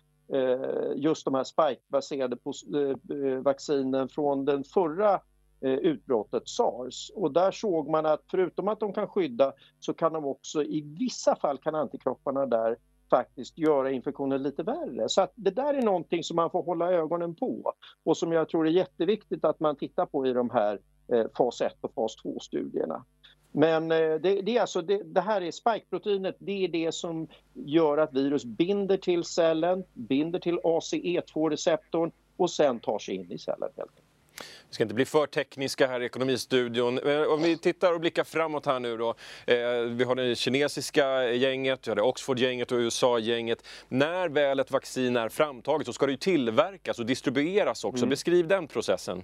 just 0.95 1.25
de 1.25 1.33
här 1.35 1.43
spike-baserade 1.43 2.37
vaccinen 3.41 4.09
från 4.09 4.45
den 4.45 4.63
förra 4.63 5.21
Eh, 5.61 5.73
utbrottet 5.73 6.47
sars. 6.47 7.11
Och 7.15 7.31
där 7.31 7.51
såg 7.51 7.89
man 7.89 8.05
att 8.05 8.21
förutom 8.31 8.67
att 8.67 8.79
de 8.79 8.93
kan 8.93 9.07
skydda 9.07 9.53
så 9.79 9.93
kan 9.93 10.13
de 10.13 10.25
också 10.25 10.63
i 10.63 10.81
vissa 10.99 11.35
fall 11.35 11.57
kan 11.57 11.75
antikropparna 11.75 12.45
där 12.45 12.77
faktiskt 13.09 13.57
göra 13.57 13.91
infektionen 13.91 14.43
lite 14.43 14.63
värre. 14.63 15.09
Så 15.09 15.21
att 15.21 15.31
det 15.35 15.51
där 15.51 15.73
är 15.73 15.81
någonting 15.81 16.23
som 16.23 16.35
man 16.35 16.49
får 16.49 16.63
hålla 16.63 16.91
ögonen 16.91 17.35
på 17.35 17.73
och 18.03 18.17
som 18.17 18.31
jag 18.31 18.49
tror 18.49 18.67
är 18.67 18.71
jätteviktigt 18.71 19.45
att 19.45 19.59
man 19.59 19.75
tittar 19.75 20.05
på 20.05 20.27
i 20.27 20.33
de 20.33 20.49
här 20.49 20.79
eh, 21.13 21.25
fas 21.37 21.61
1 21.61 21.73
och 21.81 21.93
fas 21.93 22.15
2-studierna. 22.23 23.05
Men 23.51 23.91
eh, 23.91 23.97
det, 23.97 24.41
det, 24.41 24.57
är 24.57 24.61
alltså, 24.61 24.81
det, 24.81 25.03
det 25.03 25.21
här 25.21 25.41
är 25.41 25.51
spikeproteinet, 25.51 26.35
det 26.39 26.65
är 26.65 26.67
det 26.67 26.91
som 26.91 27.27
gör 27.53 27.97
att 27.97 28.13
virus 28.13 28.45
binder 28.45 28.97
till 28.97 29.23
cellen, 29.23 29.83
binder 29.93 30.39
till 30.39 30.59
ACE2-receptorn 30.59 32.11
och 32.37 32.51
sen 32.51 32.79
tar 32.79 32.99
sig 32.99 33.15
in 33.15 33.31
i 33.31 33.37
cellen. 33.37 33.69
Helt 33.77 33.89
enkelt. 33.89 34.08
Vi 34.69 34.73
ska 34.73 34.83
inte 34.83 34.95
bli 34.95 35.05
för 35.05 35.25
tekniska 35.25 35.87
här 35.87 36.01
i 36.01 36.05
Ekonomistudion. 36.05 36.99
Om 37.29 37.43
vi 37.43 37.57
tittar 37.57 37.93
och 37.93 37.99
blickar 37.99 38.23
framåt 38.23 38.65
här 38.65 38.79
nu 38.79 38.97
då. 38.97 39.15
Vi 39.89 40.03
har 40.03 40.15
det 40.15 40.35
kinesiska 40.35 41.31
gänget, 41.31 41.87
vi 41.87 41.91
har 41.91 41.95
det 41.95 42.01
Oxford-gänget 42.01 42.71
och 42.71 42.77
USA-gänget. 42.77 43.63
När 43.87 44.29
väl 44.29 44.59
ett 44.59 44.71
vaccin 44.71 45.17
är 45.17 45.29
framtaget 45.29 45.87
så 45.87 45.93
ska 45.93 46.05
det 46.05 46.11
ju 46.11 46.17
tillverkas 46.17 46.99
och 46.99 47.05
distribueras 47.05 47.83
också. 47.83 48.03
Mm. 48.03 48.09
Beskriv 48.09 48.47
den 48.47 48.67
processen. 48.67 49.23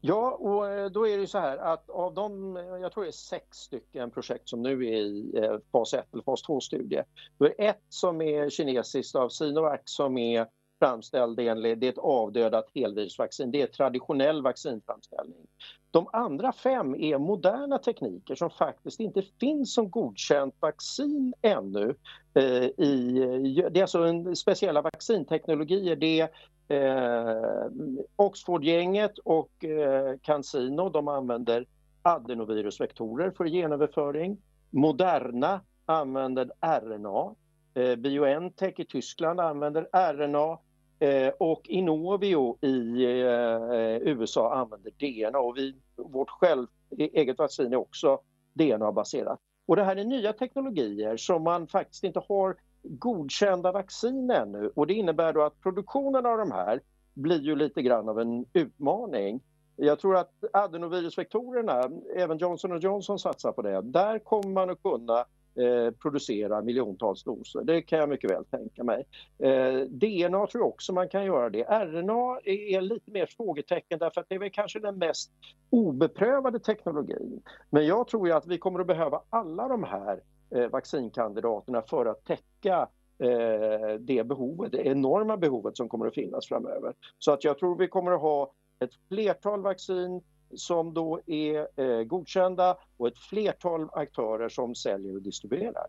Ja, 0.00 0.30
och 0.30 0.68
eh, 0.68 0.90
då 0.90 1.08
är 1.08 1.18
det 1.18 1.26
så 1.26 1.38
här 1.38 1.56
att 1.56 1.90
av 1.90 2.14
de, 2.14 2.56
jag 2.82 2.92
tror 2.92 3.04
det 3.04 3.10
är 3.10 3.12
sex 3.12 3.58
stycken 3.58 4.10
projekt 4.10 4.48
som 4.48 4.62
nu 4.62 4.72
är 4.72 4.92
i 4.92 5.32
eh, 5.36 5.56
fas 5.72 5.94
1 5.94 6.06
eller 6.12 6.22
fas 6.22 6.44
2-studie. 6.48 7.02
Då 7.38 7.46
är 7.46 7.54
ett 7.58 7.82
som 7.88 8.22
är 8.22 8.50
kinesiskt 8.50 9.16
av 9.16 9.28
Sinovac 9.28 9.80
som 9.84 10.18
är 10.18 10.46
framställd 10.80 11.40
enligt, 11.40 11.80
det 11.80 11.86
är 11.86 11.92
ett 11.92 11.98
avdödat 11.98 12.66
helvirusvaccin, 12.74 13.50
det 13.50 13.62
är 13.62 13.66
traditionell 13.66 14.42
vaccinframställning. 14.42 15.46
De 15.90 16.08
andra 16.12 16.52
fem 16.52 16.94
är 16.94 17.18
moderna 17.18 17.78
tekniker 17.78 18.34
som 18.34 18.50
faktiskt 18.50 19.00
inte 19.00 19.22
finns 19.40 19.74
som 19.74 19.90
godkänt 19.90 20.54
vaccin 20.60 21.34
ännu. 21.42 21.94
Eh, 22.34 22.64
i, 22.64 23.68
det 23.70 23.78
är 23.78 23.82
alltså 23.82 24.02
en 24.02 24.36
speciella 24.36 24.82
vaccinteknologier. 24.82 25.96
Det 25.96 26.30
Eh, 26.70 27.70
Oxfordgänget 28.16 29.18
och 29.18 29.64
eh, 29.64 30.16
Cansino 30.22 30.88
de 30.88 31.08
använder 31.08 31.66
adenovirusvektorer 32.02 33.30
för 33.30 33.46
genöverföring. 33.46 34.38
Moderna 34.70 35.60
använder 35.86 36.50
RNA. 36.60 37.34
Eh, 37.74 37.96
Biontech 37.96 38.80
i 38.80 38.84
Tyskland 38.84 39.40
använder 39.40 39.88
RNA 39.92 40.58
eh, 41.00 41.32
och 41.38 41.68
Inovio 41.68 42.58
i 42.60 43.04
eh, 43.04 44.08
USA 44.08 44.54
använder 44.54 44.90
DNA 44.90 45.38
och 45.38 45.56
vi, 45.56 45.74
vårt 45.96 46.30
själv, 46.30 46.66
e-, 46.98 47.10
eget 47.12 47.38
vaccin 47.38 47.72
är 47.72 47.76
också 47.76 48.20
DNA-baserat. 48.52 49.38
Och 49.66 49.76
det 49.76 49.84
här 49.84 49.96
är 49.96 50.04
nya 50.04 50.32
teknologier 50.32 51.16
som 51.16 51.42
man 51.42 51.66
faktiskt 51.66 52.04
inte 52.04 52.22
har 52.28 52.56
godkända 52.82 53.72
vaccin 53.72 54.30
ännu 54.30 54.70
och 54.74 54.86
det 54.86 54.94
innebär 54.94 55.32
då 55.32 55.42
att 55.42 55.60
produktionen 55.60 56.26
av 56.26 56.38
de 56.38 56.50
här 56.50 56.80
blir 57.14 57.40
ju 57.40 57.56
lite 57.56 57.82
grann 57.82 58.08
av 58.08 58.20
en 58.20 58.46
utmaning. 58.52 59.40
Jag 59.76 59.98
tror 59.98 60.16
att 60.16 60.32
adenovirusvektorerna, 60.52 61.90
även 62.16 62.38
Johnson 62.38 62.80
Johnson 62.80 63.18
satsar 63.18 63.52
på 63.52 63.62
det, 63.62 63.80
där 63.82 64.18
kommer 64.18 64.48
man 64.48 64.70
att 64.70 64.82
kunna 64.82 65.24
eh, 65.60 65.90
producera 65.90 66.62
miljontals 66.62 67.24
doser. 67.24 67.62
Det 67.64 67.82
kan 67.82 67.98
jag 67.98 68.08
mycket 68.08 68.30
väl 68.30 68.44
tänka 68.44 68.84
mig. 68.84 69.04
Eh, 69.38 69.80
DNA 69.80 70.46
tror 70.46 70.62
jag 70.62 70.68
också 70.68 70.92
man 70.92 71.08
kan 71.08 71.24
göra 71.24 71.50
det. 71.50 71.64
RNA 71.64 72.40
är, 72.44 72.80
lite 72.80 73.10
mer 73.10 73.26
frågetecken 73.26 73.98
därför 73.98 74.20
att 74.20 74.28
det 74.28 74.34
är 74.34 74.38
väl 74.38 74.50
kanske 74.50 74.78
den 74.80 74.98
mest 74.98 75.30
obeprövade 75.70 76.58
teknologin. 76.58 77.42
Men 77.70 77.86
jag 77.86 78.08
tror 78.08 78.28
ju 78.28 78.34
att 78.34 78.46
vi 78.46 78.58
kommer 78.58 78.80
att 78.80 78.86
behöva 78.86 79.22
alla 79.30 79.68
de 79.68 79.84
här 79.84 80.20
Eh, 80.54 80.68
vaccinkandidaterna 80.68 81.82
för 81.82 82.06
att 82.06 82.24
täcka 82.24 82.88
eh, 83.18 83.94
det 84.00 84.24
behovet, 84.24 84.72
det 84.72 84.86
enorma 84.86 85.36
behovet 85.36 85.76
som 85.76 85.88
kommer 85.88 86.06
att 86.06 86.14
finnas 86.14 86.48
framöver. 86.48 86.94
Så 87.18 87.32
att 87.32 87.44
jag 87.44 87.58
tror 87.58 87.78
vi 87.78 87.88
kommer 87.88 88.12
att 88.12 88.20
ha 88.20 88.52
ett 88.78 88.90
flertal 89.08 89.62
vaccin 89.62 90.22
som 90.54 90.94
då 90.94 91.20
är 91.26 91.68
eh, 91.76 92.02
godkända 92.02 92.76
och 92.96 93.08
ett 93.08 93.18
flertal 93.18 93.88
aktörer 93.92 94.48
som 94.48 94.74
säljer 94.74 95.14
och 95.14 95.22
distribuerar. 95.22 95.86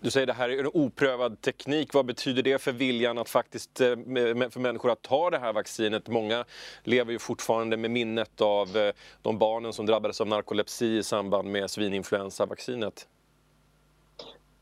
Du 0.00 0.10
säger 0.10 0.26
det 0.26 0.32
här 0.32 0.48
är 0.48 0.58
en 0.58 0.70
oprövad 0.74 1.40
teknik. 1.40 1.94
Vad 1.94 2.06
betyder 2.06 2.42
det 2.42 2.58
för 2.58 2.72
viljan 2.72 3.18
att 3.18 3.28
faktiskt, 3.28 3.78
för 3.78 4.58
människor 4.58 4.90
att 4.90 5.02
ta 5.02 5.30
det 5.30 5.38
här 5.38 5.52
vaccinet? 5.52 6.08
Många 6.08 6.44
lever 6.84 7.12
ju 7.12 7.18
fortfarande 7.18 7.76
med 7.76 7.90
minnet 7.90 8.40
av 8.40 8.92
de 9.22 9.38
barnen 9.38 9.72
som 9.72 9.86
drabbades 9.86 10.20
av 10.20 10.26
narkolepsi 10.26 10.96
i 10.96 11.02
samband 11.02 11.50
med 11.50 11.70
svininfluensavaccinet. 11.70 13.08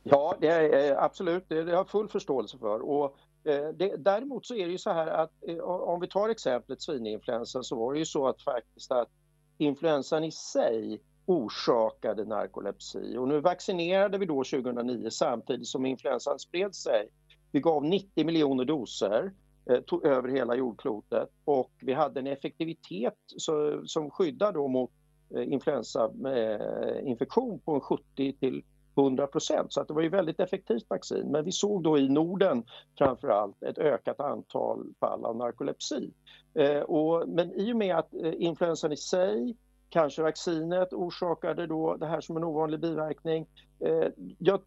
Ja, 0.07 0.37
det 0.41 0.49
är, 0.49 0.97
absolut. 1.05 1.45
Det, 1.49 1.63
har 1.63 1.71
jag 1.71 1.89
full 1.89 2.09
förståelse 2.09 2.59
för. 2.59 2.81
Och, 2.81 3.05
eh, 3.05 3.11
Eh, 3.45 3.69
det, 3.69 3.97
däremot 3.97 4.47
så 4.47 4.55
är 4.55 4.67
det 4.67 4.73
ju 4.73 4.79
så 4.79 4.91
här 4.91 5.07
att 5.07 5.33
eh, 5.49 5.59
om 5.65 6.01
vi 6.01 6.09
tar 6.09 6.29
exemplet 6.29 6.83
svininfluensan 6.83 7.65
så 7.65 7.77
var 7.77 7.93
det 7.93 7.99
ju 7.99 8.07
så 8.07 8.29
att 8.29 8.43
faktiskt 8.43 8.93
att 8.93 9.09
influensan 9.59 10.25
i 10.25 10.33
sig 10.33 11.01
orsakade 11.27 12.25
narkolepsi. 12.25 13.17
Och 13.19 13.29
nu 13.29 13.41
vaccinerade 13.41 14.19
vi 14.19 14.27
då 14.27 14.45
2009 14.45 15.11
samtidigt 15.11 15.67
som 15.67 15.87
influensan 15.87 16.39
spred 16.39 16.75
sig. 16.75 17.09
Vi 17.53 17.61
gav 17.61 17.85
90 17.85 18.27
miljoner 18.27 18.65
doser 18.65 19.33
eh, 19.71 19.81
tog 19.81 20.07
över 20.07 20.29
hela 20.29 20.57
jordklotet 20.57 21.29
och 21.45 21.73
vi 21.81 21.93
hade 21.93 22.21
en 22.21 22.27
effektivitet 22.27 23.19
så, 23.27 23.83
som 23.87 24.11
skyddar 24.11 24.53
då 24.53 24.69
mot 24.69 24.91
eh, 25.37 25.53
influensainfektion 25.53 27.55
eh, 27.55 27.61
på 27.65 27.81
70 27.81 28.33
till 28.33 28.65
100 28.97 29.27
procent, 29.27 29.73
Så 29.73 29.81
att 29.81 29.89
det 29.89 29.95
var 29.95 30.03
ju 30.03 30.09
väldigt 30.09 30.41
effektivt 30.41 30.91
vaccin. 30.91 31.31
Men 31.31 31.45
vi 31.45 31.53
såg 31.53 31.83
då 31.83 31.99
i 31.99 32.09
Norden 32.09 32.65
framför 32.99 33.29
allt 33.29 33.63
ett 33.63 33.79
ökat 33.79 34.21
antal 34.21 34.95
fall 35.01 35.25
av 35.25 35.37
narkolepsi. 35.37 36.11
Eh, 36.55 36.81
och, 36.81 37.29
men 37.29 37.53
i 37.53 37.73
och 37.73 37.77
med 37.77 37.97
att 37.97 38.15
eh, 38.15 38.33
influensan 38.39 38.93
i 38.93 38.97
sig, 38.97 39.57
kanske 39.89 40.23
vaccinet 40.23 40.93
orsakade 40.93 41.67
då 41.67 41.97
det 41.97 42.07
här 42.07 42.21
som 42.21 42.37
en 42.37 42.45
ovanlig 42.45 42.81
biverkning. 42.81 43.47
Eh, 43.81 44.09
jag, 44.39 44.61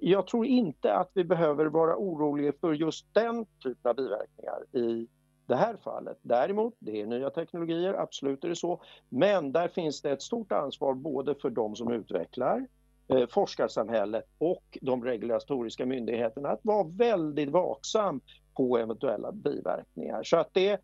jag, 0.00 0.26
tror 0.26 0.46
inte 0.46 0.94
att 0.94 1.10
vi 1.14 1.24
behöver 1.24 1.66
vara 1.66 1.96
oroliga 1.96 2.52
för 2.60 2.72
just 2.72 3.14
den 3.14 3.46
typen 3.62 3.90
av 3.90 3.96
biverkningar 3.96 4.76
i 4.76 5.08
det 5.46 5.56
här 5.56 5.76
fallet. 5.76 6.18
Däremot, 6.22 6.74
det 6.78 7.00
är 7.00 7.06
nya 7.06 7.30
teknologier, 7.30 7.94
absolut 7.94 8.44
är 8.44 8.48
det 8.48 8.56
så. 8.56 8.82
Men 9.08 9.52
där 9.52 9.68
finns 9.68 10.02
det 10.02 10.10
ett 10.10 10.22
stort 10.22 10.52
ansvar 10.52 10.94
både 10.94 11.34
för 11.34 11.50
de 11.50 11.76
som 11.76 11.92
utvecklar 11.92 12.66
Eh, 13.10 13.26
forskarsamhället 13.26 14.24
och 14.38 14.78
de 14.82 15.04
regulatoriska 15.04 15.86
myndigheterna 15.86 16.48
att 16.48 16.60
vara 16.62 16.88
väldigt 16.88 17.48
vaksam 17.48 18.20
på 18.56 18.78
eventuella 18.78 19.32
biverkningar. 19.32 20.22
Så 20.22 20.36
att 20.36 20.48
det, 20.52 20.80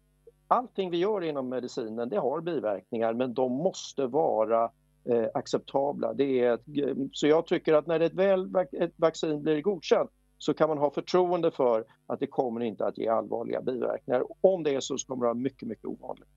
allting 0.49 0.91
vi 0.91 0.97
gör 0.97 1.25
inom 1.25 1.49
medicinen 1.49 2.09
det 2.09 2.19
har 2.19 2.41
biverkningar 2.41 3.15
men 3.15 3.35
de 3.35 3.53
måste 3.53 4.07
vara 4.07 4.71
eh, 5.05 5.27
acceptabla. 5.35 6.13
Det 6.13 6.41
är 6.41 6.55
ett, 6.55 6.65
så 7.13 7.27
jag 7.27 7.47
tycker 7.47 7.75
att 7.75 7.87
när 7.87 8.01
ett, 8.01 8.15
väl, 8.15 8.55
ett 8.73 8.95
vaccin 8.97 9.43
blir 9.43 9.63
godkänt 9.63 10.11
så 10.39 10.55
kan 10.55 10.69
man 10.69 10.79
ha 10.79 10.91
förtroende 10.91 11.51
för 11.51 11.85
att 12.07 12.21
det 12.21 12.27
kommer 12.27 12.61
inte 12.61 12.87
att 12.87 12.99
ge 12.99 13.09
allvarliga 13.09 13.63
biverkningar. 13.63 14.25
Om 14.41 14.63
det 14.63 14.75
är 14.75 14.81
så, 14.81 14.99
så 14.99 15.07
kommer 15.07 15.25
det 15.25 15.27
vara 15.27 15.35
mycket, 15.35 15.69
mycket 15.69 15.85
ovanligt. 15.85 16.29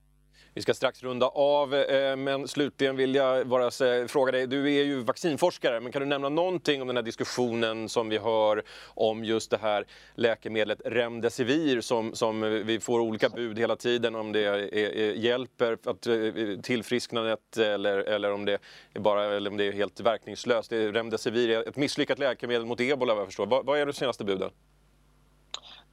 Vi 0.54 0.62
ska 0.62 0.74
strax 0.74 1.04
runda 1.04 1.28
av, 1.28 1.76
eh, 1.76 2.16
men 2.16 2.48
slutligen 2.48 2.96
vill 2.96 3.16
jag 3.16 3.48
bara 3.48 3.64
eh, 3.66 4.08
fråga 4.08 4.32
dig, 4.32 4.48
du 4.48 4.76
är 4.76 4.84
ju 4.84 5.04
vaccinforskare, 5.04 5.80
men 5.80 5.92
kan 5.92 6.02
du 6.02 6.06
nämna 6.06 6.30
någonting 6.30 6.82
om 6.82 6.88
den 6.88 6.98
här 6.98 7.04
diskussionen 7.04 7.90
som 7.90 8.10
vi 8.10 8.18
hör 8.18 8.64
om 8.86 9.24
just 9.24 9.52
det 9.52 9.58
här 9.58 9.86
läkemedlet 10.16 10.82
Remdesivir 10.86 11.82
som, 11.82 12.16
som 12.16 12.42
vi 12.42 12.80
får 12.80 13.00
olika 13.00 13.30
bud 13.30 13.60
hela 13.60 13.76
tiden 13.76 14.16
om 14.16 14.32
det 14.32 14.46
är, 14.46 14.74
är, 14.76 15.14
hjälper 15.14 15.78
att 15.86 16.08
eh, 16.08 16.62
tillfrisknandet 16.64 17.58
eller, 17.58 17.98
eller, 17.98 18.32
om 18.32 18.46
det 18.46 18.58
är 18.94 19.00
bara, 19.00 19.36
eller 19.36 19.52
om 19.52 19.58
det 19.58 19.64
är 19.64 19.72
helt 19.72 20.00
verkningslöst. 20.00 20.72
Remdesivir 20.72 21.50
är 21.50 21.70
ett 21.70 21.76
misslyckat 21.76 22.20
läkemedel 22.20 22.66
mot 22.66 22.82
ebola 22.82 23.14
vad 23.14 23.22
jag 23.22 23.28
förstår. 23.28 23.46
Vad, 23.46 23.66
vad 23.66 23.80
är 23.80 23.86
de 23.86 23.94
senaste 23.94 24.24
buden? 24.24 24.50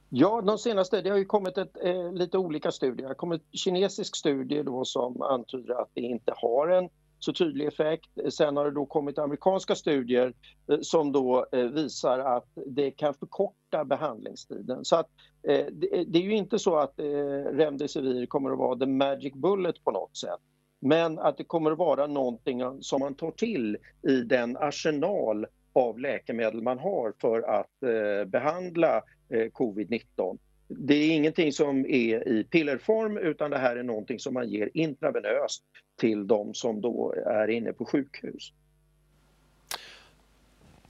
Ja, 0.09 0.41
de 0.41 0.57
senaste, 0.57 1.01
det 1.01 1.09
har 1.09 1.17
ju 1.17 1.25
kommit 1.25 1.57
ett, 1.57 1.77
eh, 1.83 2.13
lite 2.13 2.37
olika 2.37 2.71
studier. 2.71 3.01
Det 3.01 3.07
har 3.07 3.13
kommit 3.13 3.41
kinesisk 3.51 4.15
studie 4.15 4.63
då 4.63 4.85
som 4.85 5.21
antyder 5.21 5.81
att 5.81 5.89
det 5.93 6.01
inte 6.01 6.33
har 6.35 6.67
en 6.67 6.89
så 7.19 7.33
tydlig 7.33 7.67
effekt. 7.67 8.09
Sen 8.29 8.57
har 8.57 8.65
det 8.65 8.71
då 8.71 8.85
kommit 8.85 9.17
amerikanska 9.17 9.75
studier 9.75 10.33
eh, 10.71 10.79
som 10.81 11.11
då 11.11 11.45
eh, 11.51 11.65
visar 11.65 12.19
att 12.19 12.47
det 12.65 12.91
kan 12.91 13.13
förkorta 13.13 13.85
behandlingstiden. 13.85 14.85
Så 14.85 14.95
att, 14.95 15.09
eh, 15.47 15.65
det, 15.71 16.03
det, 16.07 16.19
är 16.19 16.23
ju 16.23 16.35
inte 16.35 16.59
så 16.59 16.75
att 16.75 16.99
eh, 16.99 17.05
Remdesivir 17.51 18.25
kommer 18.25 18.51
att 18.51 18.57
vara 18.57 18.79
the 18.79 18.85
magic 18.85 19.33
bullet 19.33 19.83
på 19.83 19.91
något 19.91 20.17
sätt. 20.17 20.39
Men 20.79 21.19
att 21.19 21.37
det 21.37 21.43
kommer 21.43 21.71
att 21.71 21.77
vara 21.77 22.07
någonting 22.07 22.61
som 22.81 22.99
man 22.99 23.15
tar 23.15 23.31
till 23.31 23.77
i 24.07 24.21
den 24.21 24.57
arsenal 24.57 25.45
av 25.77 25.99
läkemedel 25.99 26.61
man 26.61 26.79
har 26.79 27.13
för 27.21 27.41
att 27.41 27.83
eh, 27.83 28.25
behandla 28.25 29.03
eh, 29.29 29.45
covid-19. 29.51 30.37
Det 30.67 30.93
är 30.93 31.11
ingenting 31.11 31.51
som 31.51 31.85
är 31.85 32.27
i 32.27 32.43
pillerform 32.43 33.17
utan 33.17 33.51
det 33.51 33.57
här 33.57 33.75
är 33.75 33.83
någonting 33.83 34.19
som 34.19 34.33
man 34.33 34.49
ger 34.49 34.69
intravenöst 34.73 35.63
till 35.99 36.27
de 36.27 36.53
som 36.53 36.81
då 36.81 37.13
är 37.25 37.47
inne 37.47 37.73
på 37.73 37.85
sjukhus. 37.85 38.53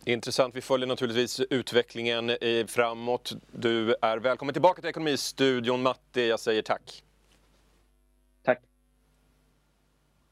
Intressant. 0.06 0.56
Vi 0.56 0.62
följer 0.62 0.88
naturligtvis 0.88 1.40
utvecklingen 1.40 2.30
eh, 2.30 2.66
framåt. 2.68 3.34
Du 3.52 3.96
är 4.02 4.18
välkommen 4.18 4.54
tillbaka 4.54 4.82
till 4.82 4.90
Ekonomistudion, 4.90 5.82
Matti. 5.82 6.28
Jag 6.28 6.40
säger 6.40 6.62
tack. 6.62 7.04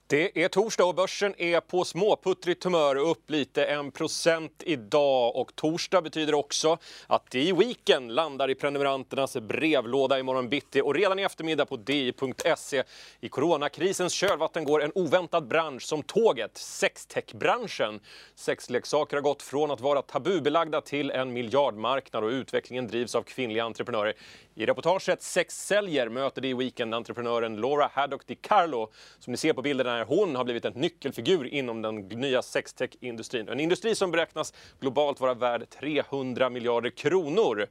Det 0.07 0.43
är 0.43 0.47
torsdag 0.47 0.85
och 0.85 0.95
börsen 0.95 1.33
är 1.37 1.59
på 1.59 1.85
småputtrigt 1.85 2.63
humör 2.63 2.95
upp 2.95 3.29
lite 3.29 3.65
1% 3.65 4.49
idag. 4.59 5.35
Och 5.35 5.55
torsdag 5.55 6.01
betyder 6.01 6.33
också 6.33 6.77
att 7.07 7.31
DI 7.31 7.51
Weekend 7.51 8.11
landar 8.11 8.49
i 8.49 8.55
prenumeranternas 8.55 9.37
brevlåda 9.37 10.19
imorgon 10.19 10.49
bitti 10.49 10.81
och 10.81 10.95
redan 10.95 11.19
i 11.19 11.23
eftermiddag 11.23 11.65
på 11.65 11.77
di.se. 11.77 12.83
I 13.19 13.29
coronakrisens 13.29 14.13
kölvatten 14.13 14.63
går 14.63 14.83
en 14.83 14.91
oväntad 14.95 15.47
bransch 15.47 15.83
som 15.83 16.03
tåget, 16.03 16.57
sextechbranschen. 16.57 17.99
Sexleksaker 18.35 19.17
har 19.17 19.21
gått 19.21 19.41
från 19.41 19.71
att 19.71 19.81
vara 19.81 20.01
tabubelagda 20.01 20.81
till 20.81 21.11
en 21.11 21.33
miljardmarknad 21.33 22.23
och 22.23 22.29
utvecklingen 22.29 22.87
drivs 22.87 23.15
av 23.15 23.21
kvinnliga 23.21 23.63
entreprenörer. 23.63 24.13
I 24.55 24.65
reportaget 24.65 25.21
Sex 25.21 25.65
säljer 25.65 26.09
möter 26.09 26.41
DI 26.41 26.53
Weekend-entreprenören 26.53 27.57
Laura 27.57 27.89
Haddock 27.93 28.27
Di 28.27 28.35
Carlo 28.35 28.91
som 29.19 29.31
ni 29.31 29.37
ser 29.37 29.53
på 29.53 29.61
bilderna 29.61 29.94
när 29.95 30.05
hon 30.05 30.35
har 30.35 30.43
blivit 30.43 30.65
en 30.65 30.73
nyckelfigur 30.73 31.47
inom 31.47 31.81
den 31.81 31.95
nya 31.95 32.41
sextech-industrin. 32.41 33.49
En 33.49 33.59
industri 33.59 33.95
som 33.95 34.11
beräknas 34.11 34.53
globalt 34.79 35.19
vara 35.19 35.33
värd 35.33 35.69
300 35.69 36.49
miljarder 36.49 36.89
kronor. 36.89 37.67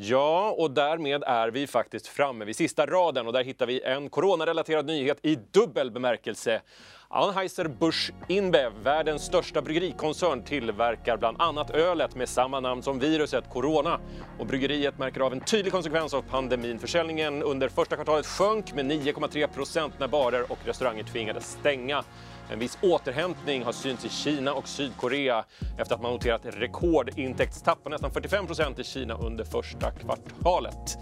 Ja, 0.00 0.54
och 0.58 0.70
därmed 0.70 1.22
är 1.26 1.48
vi 1.48 1.66
faktiskt 1.66 2.06
framme 2.06 2.44
vid 2.44 2.56
sista 2.56 2.86
raden 2.86 3.26
och 3.26 3.32
där 3.32 3.44
hittar 3.44 3.66
vi 3.66 3.82
en 3.82 4.10
coronarelaterad 4.10 4.86
nyhet 4.86 5.18
i 5.22 5.38
dubbel 5.50 5.90
bemärkelse. 5.90 6.60
Anheuser-Busch 7.08 8.12
InBev, 8.28 8.72
världens 8.82 9.22
största 9.22 9.62
bryggerikoncern, 9.62 10.44
tillverkar 10.44 11.16
bland 11.16 11.40
annat 11.40 11.70
ölet 11.70 12.16
med 12.16 12.28
samma 12.28 12.60
namn 12.60 12.82
som 12.82 12.98
viruset 12.98 13.50
corona. 13.50 14.00
Och 14.38 14.46
bryggeriet 14.46 14.98
märker 14.98 15.20
av 15.20 15.32
en 15.32 15.40
tydlig 15.40 15.72
konsekvens 15.72 16.14
av 16.14 16.22
pandemin. 16.22 16.78
Försäljningen 16.78 17.42
under 17.42 17.68
första 17.68 17.96
kvartalet 17.96 18.26
sjönk 18.26 18.74
med 18.74 18.86
9,3 18.86 19.46
procent 19.46 19.94
när 19.98 20.08
barer 20.08 20.52
och 20.52 20.58
restauranger 20.64 21.04
tvingades 21.04 21.52
stänga. 21.60 22.04
En 22.50 22.58
viss 22.58 22.78
återhämtning 22.82 23.62
har 23.62 23.72
synts 23.72 24.04
i 24.04 24.08
Kina 24.08 24.52
och 24.52 24.68
Sydkorea 24.68 25.44
efter 25.78 25.94
att 25.94 26.02
man 26.02 26.12
noterat 26.12 26.40
rekordintäktstapp 26.44 27.82
på 27.82 27.88
nästan 27.88 28.10
45 28.10 28.46
procent 28.46 28.78
i 28.78 28.84
Kina 28.84 29.14
under 29.14 29.44
första 29.44 29.90
kvartalet. 29.90 30.98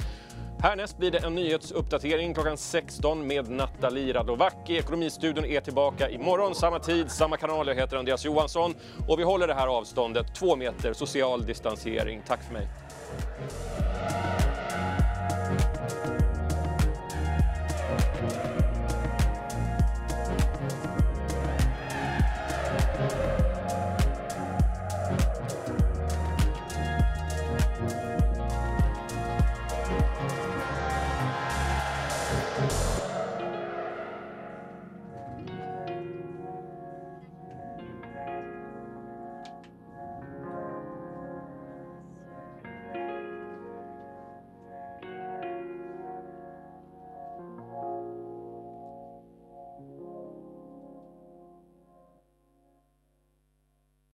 Härnäst 0.58 0.98
blir 0.98 1.10
det 1.10 1.18
en 1.18 1.34
nyhetsuppdatering 1.34 2.34
klockan 2.34 2.56
16 2.56 3.26
med 3.26 3.50
Nathalie 3.50 4.14
Radovacki. 4.14 4.76
Ekonomistudion 4.76 5.44
är 5.44 5.60
tillbaka 5.60 6.10
imorgon, 6.10 6.54
samma 6.54 6.78
tid, 6.78 7.10
samma 7.10 7.36
kanal. 7.36 7.68
Jag 7.68 7.74
heter 7.74 7.96
Andreas 7.96 8.24
Johansson 8.24 8.74
och 9.08 9.18
vi 9.18 9.22
håller 9.22 9.46
det 9.46 9.54
här 9.54 9.66
avståndet, 9.66 10.34
två 10.34 10.56
meter 10.56 10.92
social 10.92 11.46
distansering. 11.46 12.22
Tack 12.26 12.42
för 12.42 12.52
mig. 12.52 12.68